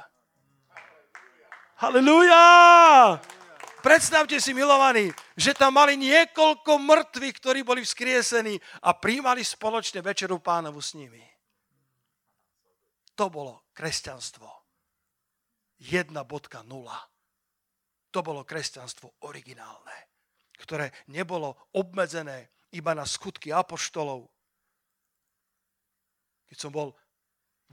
[1.82, 3.18] Halleluja!
[3.82, 8.54] Predstavte si, milovaní, že tam mali niekoľko mŕtvych, ktorí boli vzkriesení
[8.86, 11.18] a príjmali spoločne večeru pánovu s nimi.
[13.18, 14.46] To bolo kresťanstvo
[15.82, 16.14] 1.0.
[18.12, 19.98] To bolo kresťanstvo originálne,
[20.62, 24.30] ktoré nebolo obmedzené iba na skutky apoštolov.
[26.52, 26.92] Keď som bol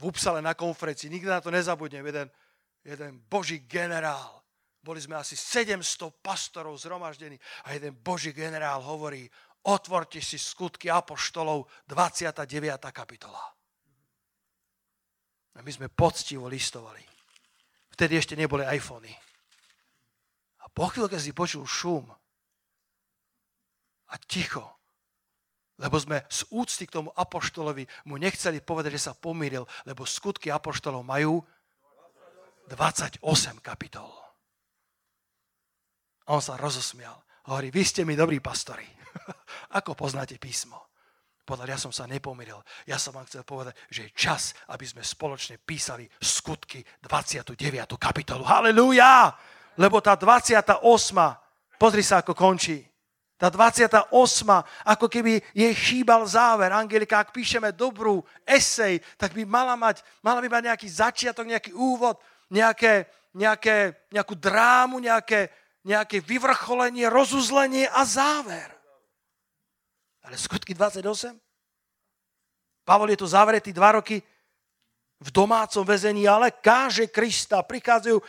[0.00, 2.32] v Upsale na konferencii, nikdy na to nezabudnem, jeden,
[2.80, 4.40] jeden boží generál
[4.80, 7.36] boli sme asi 700 pastorov zhromaždení
[7.68, 9.28] a jeden boží generál hovorí,
[9.68, 12.48] otvorte si skutky apoštolov 29.
[12.88, 13.44] kapitola.
[15.52, 17.04] A my sme poctivo listovali.
[17.92, 19.12] Vtedy ešte neboli iPhony.
[20.64, 22.08] A po chvíľke si počul šum
[24.08, 24.79] a ticho,
[25.80, 30.52] lebo sme z úcty k tomu apoštolovi mu nechceli povedať, že sa pomýril, lebo skutky
[30.52, 31.40] apoštolov majú
[32.68, 33.24] 28
[33.64, 34.12] kapitol.
[36.28, 37.16] A on sa rozosmial.
[37.48, 38.86] Hovorí, vy ste mi dobrí pastori.
[39.80, 40.92] Ako poznáte písmo?
[41.42, 42.62] Podľa ja som sa nepomýlil.
[42.86, 47.58] Ja som vám chcel povedať, že je čas, aby sme spoločne písali skutky 29.
[47.98, 48.46] kapitolu.
[48.46, 49.34] Halelúja!
[49.74, 50.78] Lebo tá 28.
[51.74, 52.89] Pozri sa, ako končí.
[53.40, 54.12] Tá 28.
[54.84, 56.68] ako keby jej chýbal záver.
[56.76, 61.72] Angelika, ak píšeme dobrú esej, tak by mala, mať, mala by mať nejaký začiatok, nejaký
[61.72, 62.20] úvod,
[62.52, 65.48] nejaké, nejaké, nejakú drámu, nejaké,
[65.80, 68.68] nejaké vyvrcholenie, rozuzlenie a záver.
[70.20, 71.32] Ale skutky 28?
[72.84, 74.20] Pavol je tu zavretý dva roky
[75.16, 77.64] v domácom väzení, ale káže Krista.
[77.64, 78.20] Prichádzajú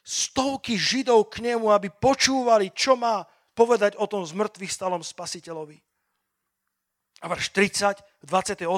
[0.00, 3.20] stovky Židov k nemu, aby počúvali, čo má
[3.56, 5.80] povedať o tom zmrtvých stalom spasiteľovi.
[7.24, 8.68] A verš 30 v 28.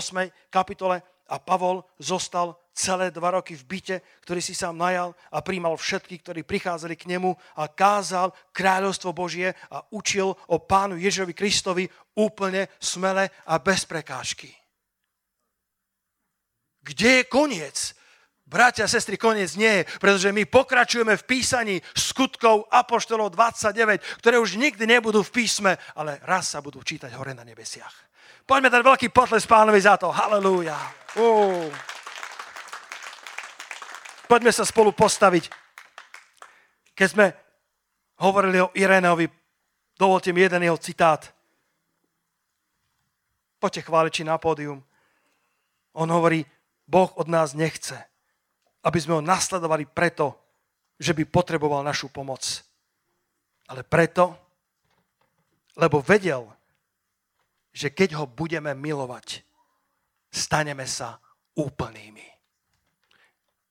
[0.47, 5.75] kapitole a Pavol zostal celé dva roky v byte, ktorý si sám najal a príjmal
[5.75, 11.91] všetky, ktorí prichádzali k nemu a kázal kráľovstvo Božie a učil o pánu Ježovi Kristovi
[12.15, 14.55] úplne smele a bez prekážky.
[16.79, 17.98] Kde je koniec?
[18.49, 24.41] Bratia a sestry, koniec nie je, pretože my pokračujeme v písaní skutkov Apoštolov 29, ktoré
[24.41, 27.93] už nikdy nebudú v písme, ale raz sa budú čítať hore na nebesiach.
[28.49, 30.09] Poďme dať veľký potles pánovi za to.
[30.09, 30.81] Halelúja.
[31.21, 31.69] Uh.
[34.25, 35.53] Poďme sa spolu postaviť.
[36.97, 37.27] Keď sme
[38.25, 39.29] hovorili o Iréneovi,
[40.01, 41.21] dovolte mi jeden jeho citát.
[43.61, 44.81] Poďte chváliči na pódium.
[45.93, 46.49] On hovorí,
[46.89, 48.09] Boh od nás nechce,
[48.85, 50.39] aby sme ho nasledovali preto,
[50.99, 52.43] že by potreboval našu pomoc.
[53.71, 54.35] Ale preto,
[55.79, 56.47] lebo vedel,
[57.71, 59.47] že keď ho budeme milovať,
[60.31, 61.23] staneme sa
[61.55, 62.27] úplnými.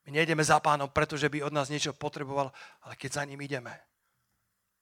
[0.08, 2.56] My nejdeme za pánom, pretože by od nás niečo potreboval,
[2.88, 3.76] ale keď za ním ideme,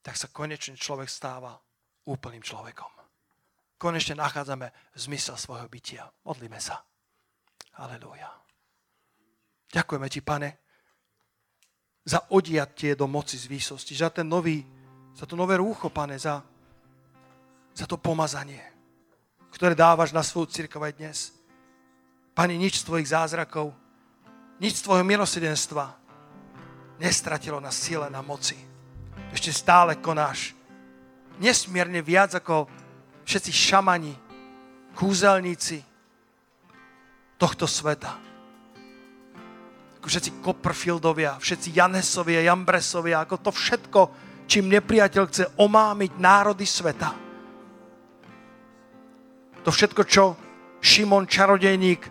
[0.05, 1.57] tak sa konečne človek stáva
[2.05, 2.93] úplným človekom.
[3.81, 6.05] Konečne nachádzame zmysel svojho bytia.
[6.29, 6.85] Modlíme sa.
[7.81, 8.44] Aleluja.
[9.71, 10.49] Ďakujeme ti, pane,
[12.05, 14.61] za odiatie do moci z výsosti, za ten nový,
[15.17, 16.43] za to nové rúcho, pane, za,
[17.73, 18.75] za to pomazanie
[19.55, 21.17] ktoré dávaš na svoju církev aj dnes.
[22.35, 23.71] Pani, nič z tvojich zázrakov,
[24.59, 25.95] nič z tvojho milosedenstva
[26.99, 28.59] nestratilo na sile, na moci.
[29.31, 30.51] Ešte stále konáš
[31.39, 32.67] nesmierne viac ako
[33.23, 34.11] všetci šamani,
[34.91, 35.79] kúzelníci
[37.39, 38.34] tohto sveta.
[40.05, 43.99] Všetci Copperfieldovia, všetci Janesovia, Jambresovia, ako to všetko,
[44.45, 47.25] čím nepriateľ chce omámiť národy sveta
[49.65, 50.23] to všetko, čo
[50.77, 52.05] Šimon čarodejník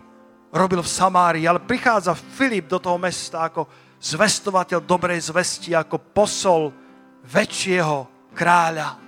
[0.51, 3.71] robil v Samárii, ale prichádza Filip do toho mesta ako
[4.03, 6.75] zvestovateľ dobrej zvesti, ako posol
[7.23, 8.99] väčšieho kráľa.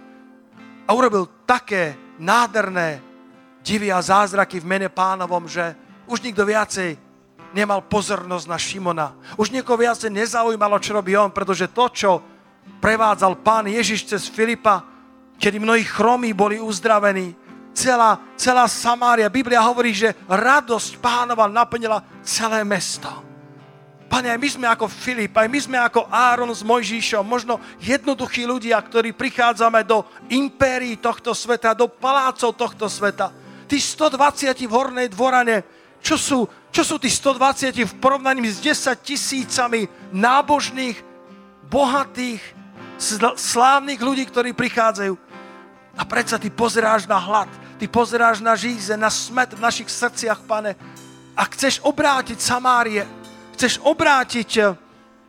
[0.88, 3.04] A urobil také nádherné
[3.60, 5.76] divy a zázraky v mene pánovom, že
[6.08, 6.96] už nikto viacej
[7.58, 9.08] nemal pozornosť na Šimona.
[9.34, 12.12] Už niekoho viacej nezaujímalo, čo robí on, pretože to, čo
[12.78, 14.86] prevádzal pán Ježiš cez Filipa,
[15.42, 17.34] kedy mnohí chromí boli uzdravení,
[17.74, 19.26] celá, celá Samária.
[19.34, 23.26] Biblia hovorí, že radosť pánova naplnila celé mesto.
[24.08, 28.48] Pane, aj my sme ako Filip, aj my sme ako Áron s Mojžíšom, možno jednoduchí
[28.48, 33.36] ľudia, ktorí prichádzame do impérií tohto sveta, do palácov tohto sveta.
[33.68, 35.60] Tí 120 v hornej dvorane,
[36.02, 36.40] čo sú,
[36.72, 41.00] čo sú tí 120 v porovnaní s 10 tisícami nábožných,
[41.68, 42.42] bohatých,
[43.36, 45.14] slávnych ľudí, ktorí prichádzajú.
[45.98, 50.42] A predsa ty pozeráš na hlad, Ty pozeráš na žíze, na smet v našich srdciach,
[50.50, 50.74] pane.
[51.38, 53.06] A chceš obrátiť Samárie,
[53.54, 54.74] chceš obrátiť eh,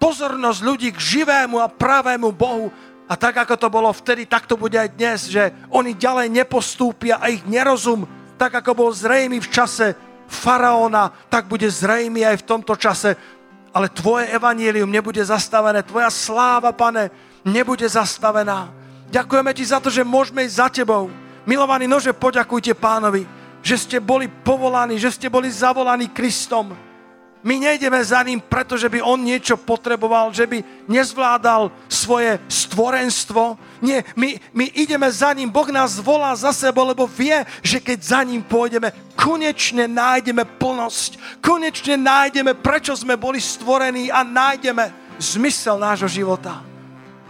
[0.01, 2.73] pozornosť ľudí k živému a pravému Bohu.
[3.09, 7.21] A tak, ako to bolo vtedy, tak to bude aj dnes, že oni ďalej nepostúpia
[7.21, 8.09] a ich nerozum,
[8.41, 9.97] tak ako bol zrejmy v čase
[10.29, 13.16] faraóna, tak bude zrejmy aj v tomto čase.
[13.72, 17.11] Ale tvoje evanílium nebude zastavené, tvoja sláva, pane,
[17.45, 18.70] nebude zastavená.
[19.09, 21.09] Ďakujeme ti za to, že môžeme ísť za tebou
[21.49, 23.24] Milovaní nože, poďakujte pánovi,
[23.64, 26.76] že ste boli povolaní, že ste boli zavolaní Kristom.
[27.43, 30.59] My nejdeme za ním, pretože by on niečo potreboval, že by
[30.91, 33.55] nezvládal svoje stvorenstvo.
[33.78, 35.47] Nie, my, my ideme za ním.
[35.47, 41.39] Boh nás volá za sebou, lebo vie, že keď za ním pôjdeme, konečne nájdeme plnosť.
[41.39, 46.59] Konečne nájdeme, prečo sme boli stvorení a nájdeme zmysel nášho života.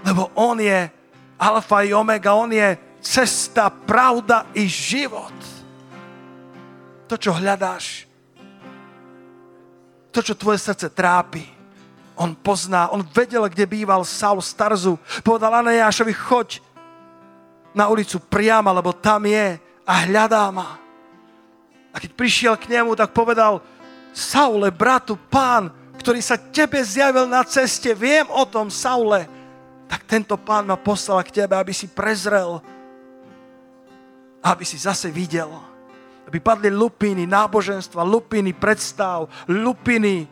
[0.09, 0.89] Lebo on je
[1.37, 5.37] alfa i omega, on je cesta, pravda i život.
[7.09, 8.08] To, čo hľadáš,
[10.13, 11.45] to, čo tvoje srdce trápi.
[12.19, 14.95] On pozná, on vedel, kde býval Saul z Tarzu.
[15.23, 16.59] Povedal Anajášovi, choď
[17.77, 20.83] na ulicu priamo, lebo tam je a hľadá ma.
[21.95, 23.63] A keď prišiel k nemu, tak povedal,
[24.11, 29.31] Saule, bratu, pán, ktorý sa tebe zjavil na ceste, viem o tom, Saule,
[29.87, 32.59] tak tento pán ma poslal k tebe, aby si prezrel,
[34.43, 35.68] aby si zase videl
[36.29, 40.29] aby padli lupiny náboženstva, lupiny predstav, lupiny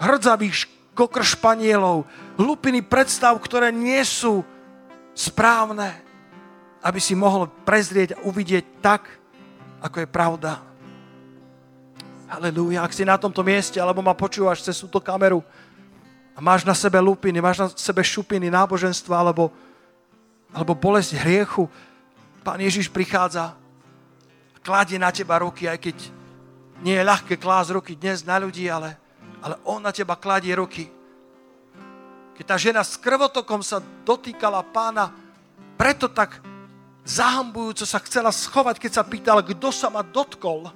[0.00, 0.64] hrdzavých
[0.96, 2.08] kokršpanielov,
[2.40, 4.40] lupiny predstav, ktoré nie sú
[5.12, 5.92] správne,
[6.80, 9.04] aby si mohol prezrieť a uvidieť tak,
[9.84, 10.64] ako je pravda.
[12.32, 15.44] Halelúja, ak si na tomto mieste, alebo ma počúvaš cez túto kameru
[16.32, 19.52] a máš na sebe lupiny, máš na sebe šupiny náboženstva, alebo,
[20.54, 21.68] alebo bolesť hriechu,
[22.48, 23.57] Pán Ježiš prichádza
[24.60, 25.96] kladie na teba ruky, aj keď
[26.82, 28.94] nie je ľahké klásť ruky dnes na ľudí, ale,
[29.42, 30.86] ale on na teba kladie ruky.
[32.38, 35.10] Keď tá žena s krvotokom sa dotýkala pána,
[35.74, 36.38] preto tak
[37.02, 40.70] zahambujúco sa chcela schovať, keď sa pýtala, kto sa ma dotkol.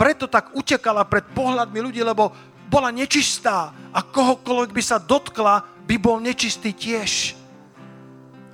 [0.00, 2.32] Preto tak utekala pred pohľadmi ľudí, lebo
[2.72, 7.36] bola nečistá a kohokoľvek by sa dotkla, by bol nečistý tiež.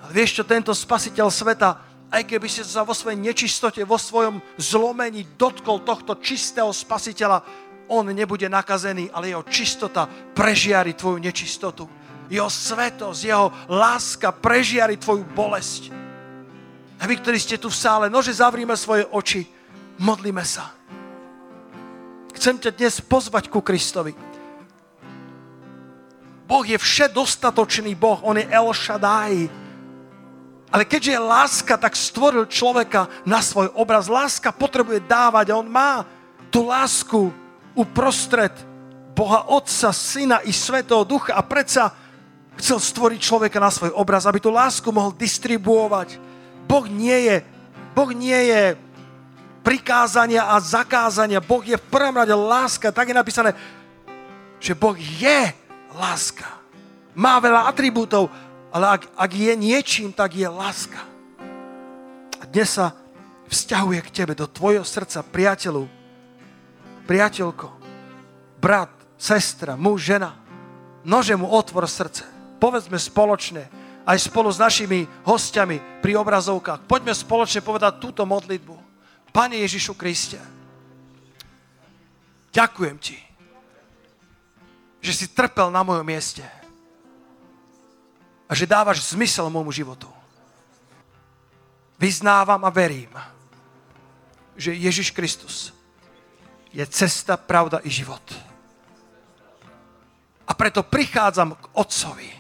[0.03, 4.43] Ale vieš čo, tento spasiteľ sveta aj keby si sa vo svojej nečistote, vo svojom
[4.59, 7.47] zlomení dotkol tohto čistého spasiteľa,
[7.91, 11.87] on nebude nakazený, ale jeho čistota prežiari tvoju nečistotu.
[12.31, 15.91] Jeho svetosť, jeho láska prežiari tvoju bolesť.
[17.03, 19.47] A vy, ktorí ste tu v sále, nože zavrime svoje oči,
[19.99, 20.71] modlíme sa.
[22.35, 24.15] Chcem ťa dnes pozvať ku Kristovi.
[26.47, 29.47] Boh je všetostatočný Boh, On je El Shaddai,
[30.71, 34.07] ale keďže je láska, tak stvoril človeka na svoj obraz.
[34.07, 36.07] Láska potrebuje dávať a on má
[36.51, 37.35] tú lásku
[37.75, 38.55] uprostred
[39.15, 41.91] Boha Otca, Syna i Svetého Ducha a predsa
[42.55, 46.23] chcel stvoriť človeka na svoj obraz, aby tú lásku mohol distribuovať.
[46.71, 47.37] Boh nie je,
[47.91, 48.79] boh nie je
[49.61, 51.43] prikázania a zakázania.
[51.43, 52.95] Boh je v prvom rade láska.
[52.95, 53.51] Tak je napísané,
[54.61, 55.53] že Boh je
[55.97, 56.47] láska.
[57.17, 58.31] Má veľa atribútov,
[58.71, 61.03] ale ak, ak je niečím, tak je láska.
[62.39, 62.95] A dnes sa
[63.51, 65.91] vzťahuje k tebe, do tvojho srdca, priateľu,
[67.11, 67.67] priateľko,
[68.63, 70.39] brat, sestra, muž, žena.
[71.03, 72.23] Nože mu otvor srdce.
[72.63, 73.67] Povedzme spoločne,
[74.07, 76.87] aj spolu s našimi hostiami pri obrazovkách.
[76.87, 78.77] Poďme spoločne povedať túto modlitbu.
[79.35, 80.39] Pane Ježišu Kriste,
[82.51, 83.19] ďakujem ti,
[85.01, 86.60] že si trpel na mojom mieste
[88.51, 90.11] a že dávaš zmysel môjmu životu.
[91.95, 93.15] Vyznávam a verím,
[94.59, 95.71] že Ježiš Kristus
[96.75, 98.23] je cesta, pravda i život.
[100.51, 102.31] A preto prichádzam k Otcovi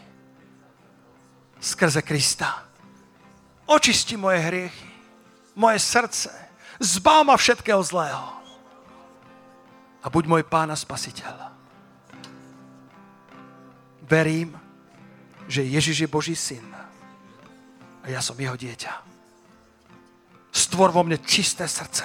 [1.62, 2.66] skrze Krista.
[3.70, 4.90] Očisti moje hriechy,
[5.54, 6.32] moje srdce,
[6.82, 8.26] zbav ma všetkého zlého
[10.02, 11.54] a buď môj Pán a Spasiteľ.
[14.10, 14.58] Verím,
[15.46, 16.64] že Ježiš je Boží syn
[18.00, 18.92] a ja som jeho dieťa.
[20.50, 22.04] Stvor vo mne čisté srdce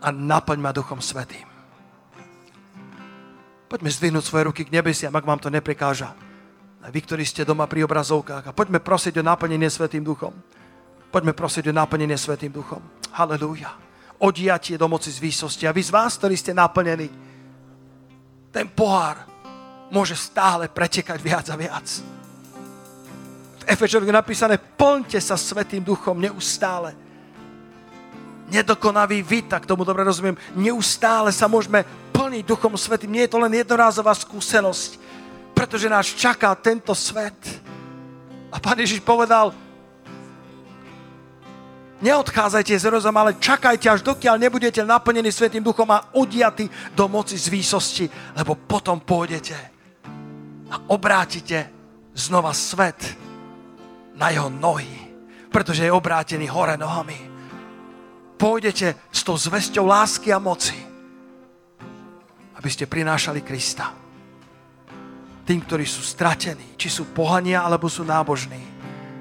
[0.00, 1.46] a naplň ma Duchom Svetým.
[3.70, 6.10] Poďme zdvihnúť svoje ruky k nebesiam, ak vám to neprekáža.
[6.82, 8.50] A vy, ktorí ste doma pri obrazovkách.
[8.50, 10.34] A poďme prosiť o naplnenie Svetým Duchom.
[11.12, 12.82] Poďme prosiť o naplnenie Svetým Duchom.
[13.14, 13.70] Halelúja.
[14.18, 15.70] Odiatie do moci z výsosti.
[15.70, 17.06] A vy z vás, ktorí ste naplnení,
[18.50, 19.29] ten pohár
[19.90, 21.86] môže stále pretekať viac a viac.
[23.60, 26.96] V Efečovi je napísané, plňte sa Svetým duchom neustále.
[28.50, 33.14] Nedokonavý vy, tak tomu dobre rozumiem, neustále sa môžeme plniť Duchom Svetým.
[33.14, 34.98] Nie je to len jednorázová skúsenosť,
[35.54, 37.38] pretože nás čaká tento svet.
[38.50, 39.54] A Pán Ježiš povedal,
[42.02, 46.66] neodchádzajte z Jeruzalema, ale čakajte, až dokiaľ nebudete naplnení Svetým duchom a odiatí
[46.98, 49.79] do moci z výsosti, lebo potom pôjdete
[50.70, 51.68] a obrátite
[52.14, 52.98] znova svet
[54.14, 55.10] na jeho nohy,
[55.50, 57.18] pretože je obrátený hore nohami.
[58.38, 60.90] Pôjdete s tou zväzťou lásky a moci
[62.60, 63.88] aby ste prinášali Krista.
[65.48, 68.60] Tým, ktorí sú stratení, či sú pohania, alebo sú nábožní.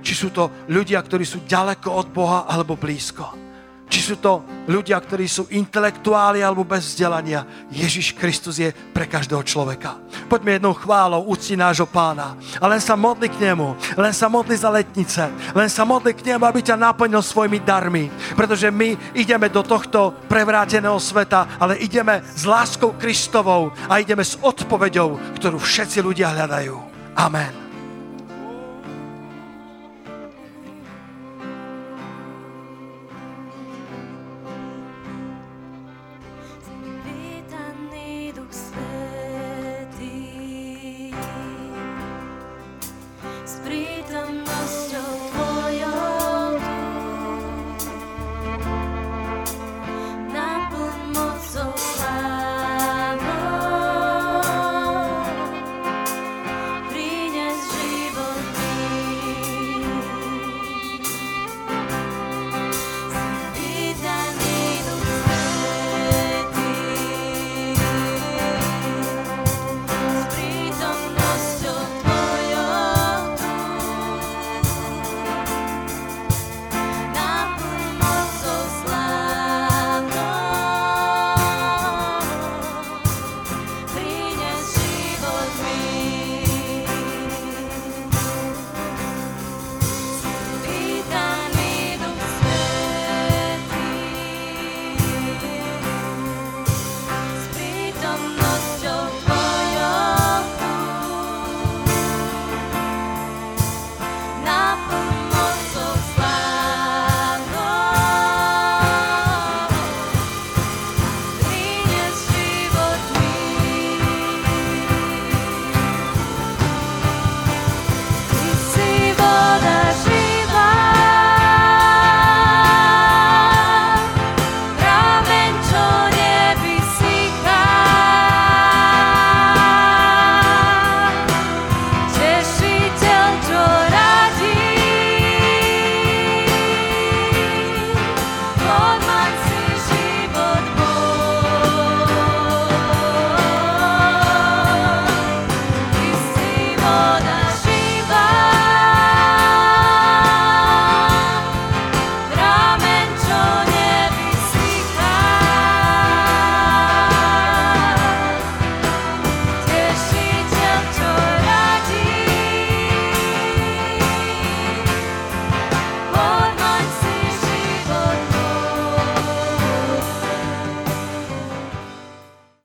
[0.04, 3.49] Či sú to ľudia, ktorí sú ďaleko od Boha, alebo blízko.
[3.90, 7.42] Či sú to ľudia, ktorí sú intelektuáli alebo bez vzdelania.
[7.74, 9.98] Ježiš Kristus je pre každého človeka.
[10.30, 12.38] Poďme jednou chválou úcti nášho pána.
[12.62, 13.74] A len sa modli k nemu.
[13.98, 15.26] Len sa modli za letnice.
[15.58, 18.14] Len sa modli k nemu, aby ťa naplnil svojimi darmi.
[18.38, 24.38] Pretože my ideme do tohto prevráteného sveta, ale ideme s láskou Kristovou a ideme s
[24.38, 26.78] odpoveďou, ktorú všetci ľudia hľadajú.
[27.18, 27.69] Amen.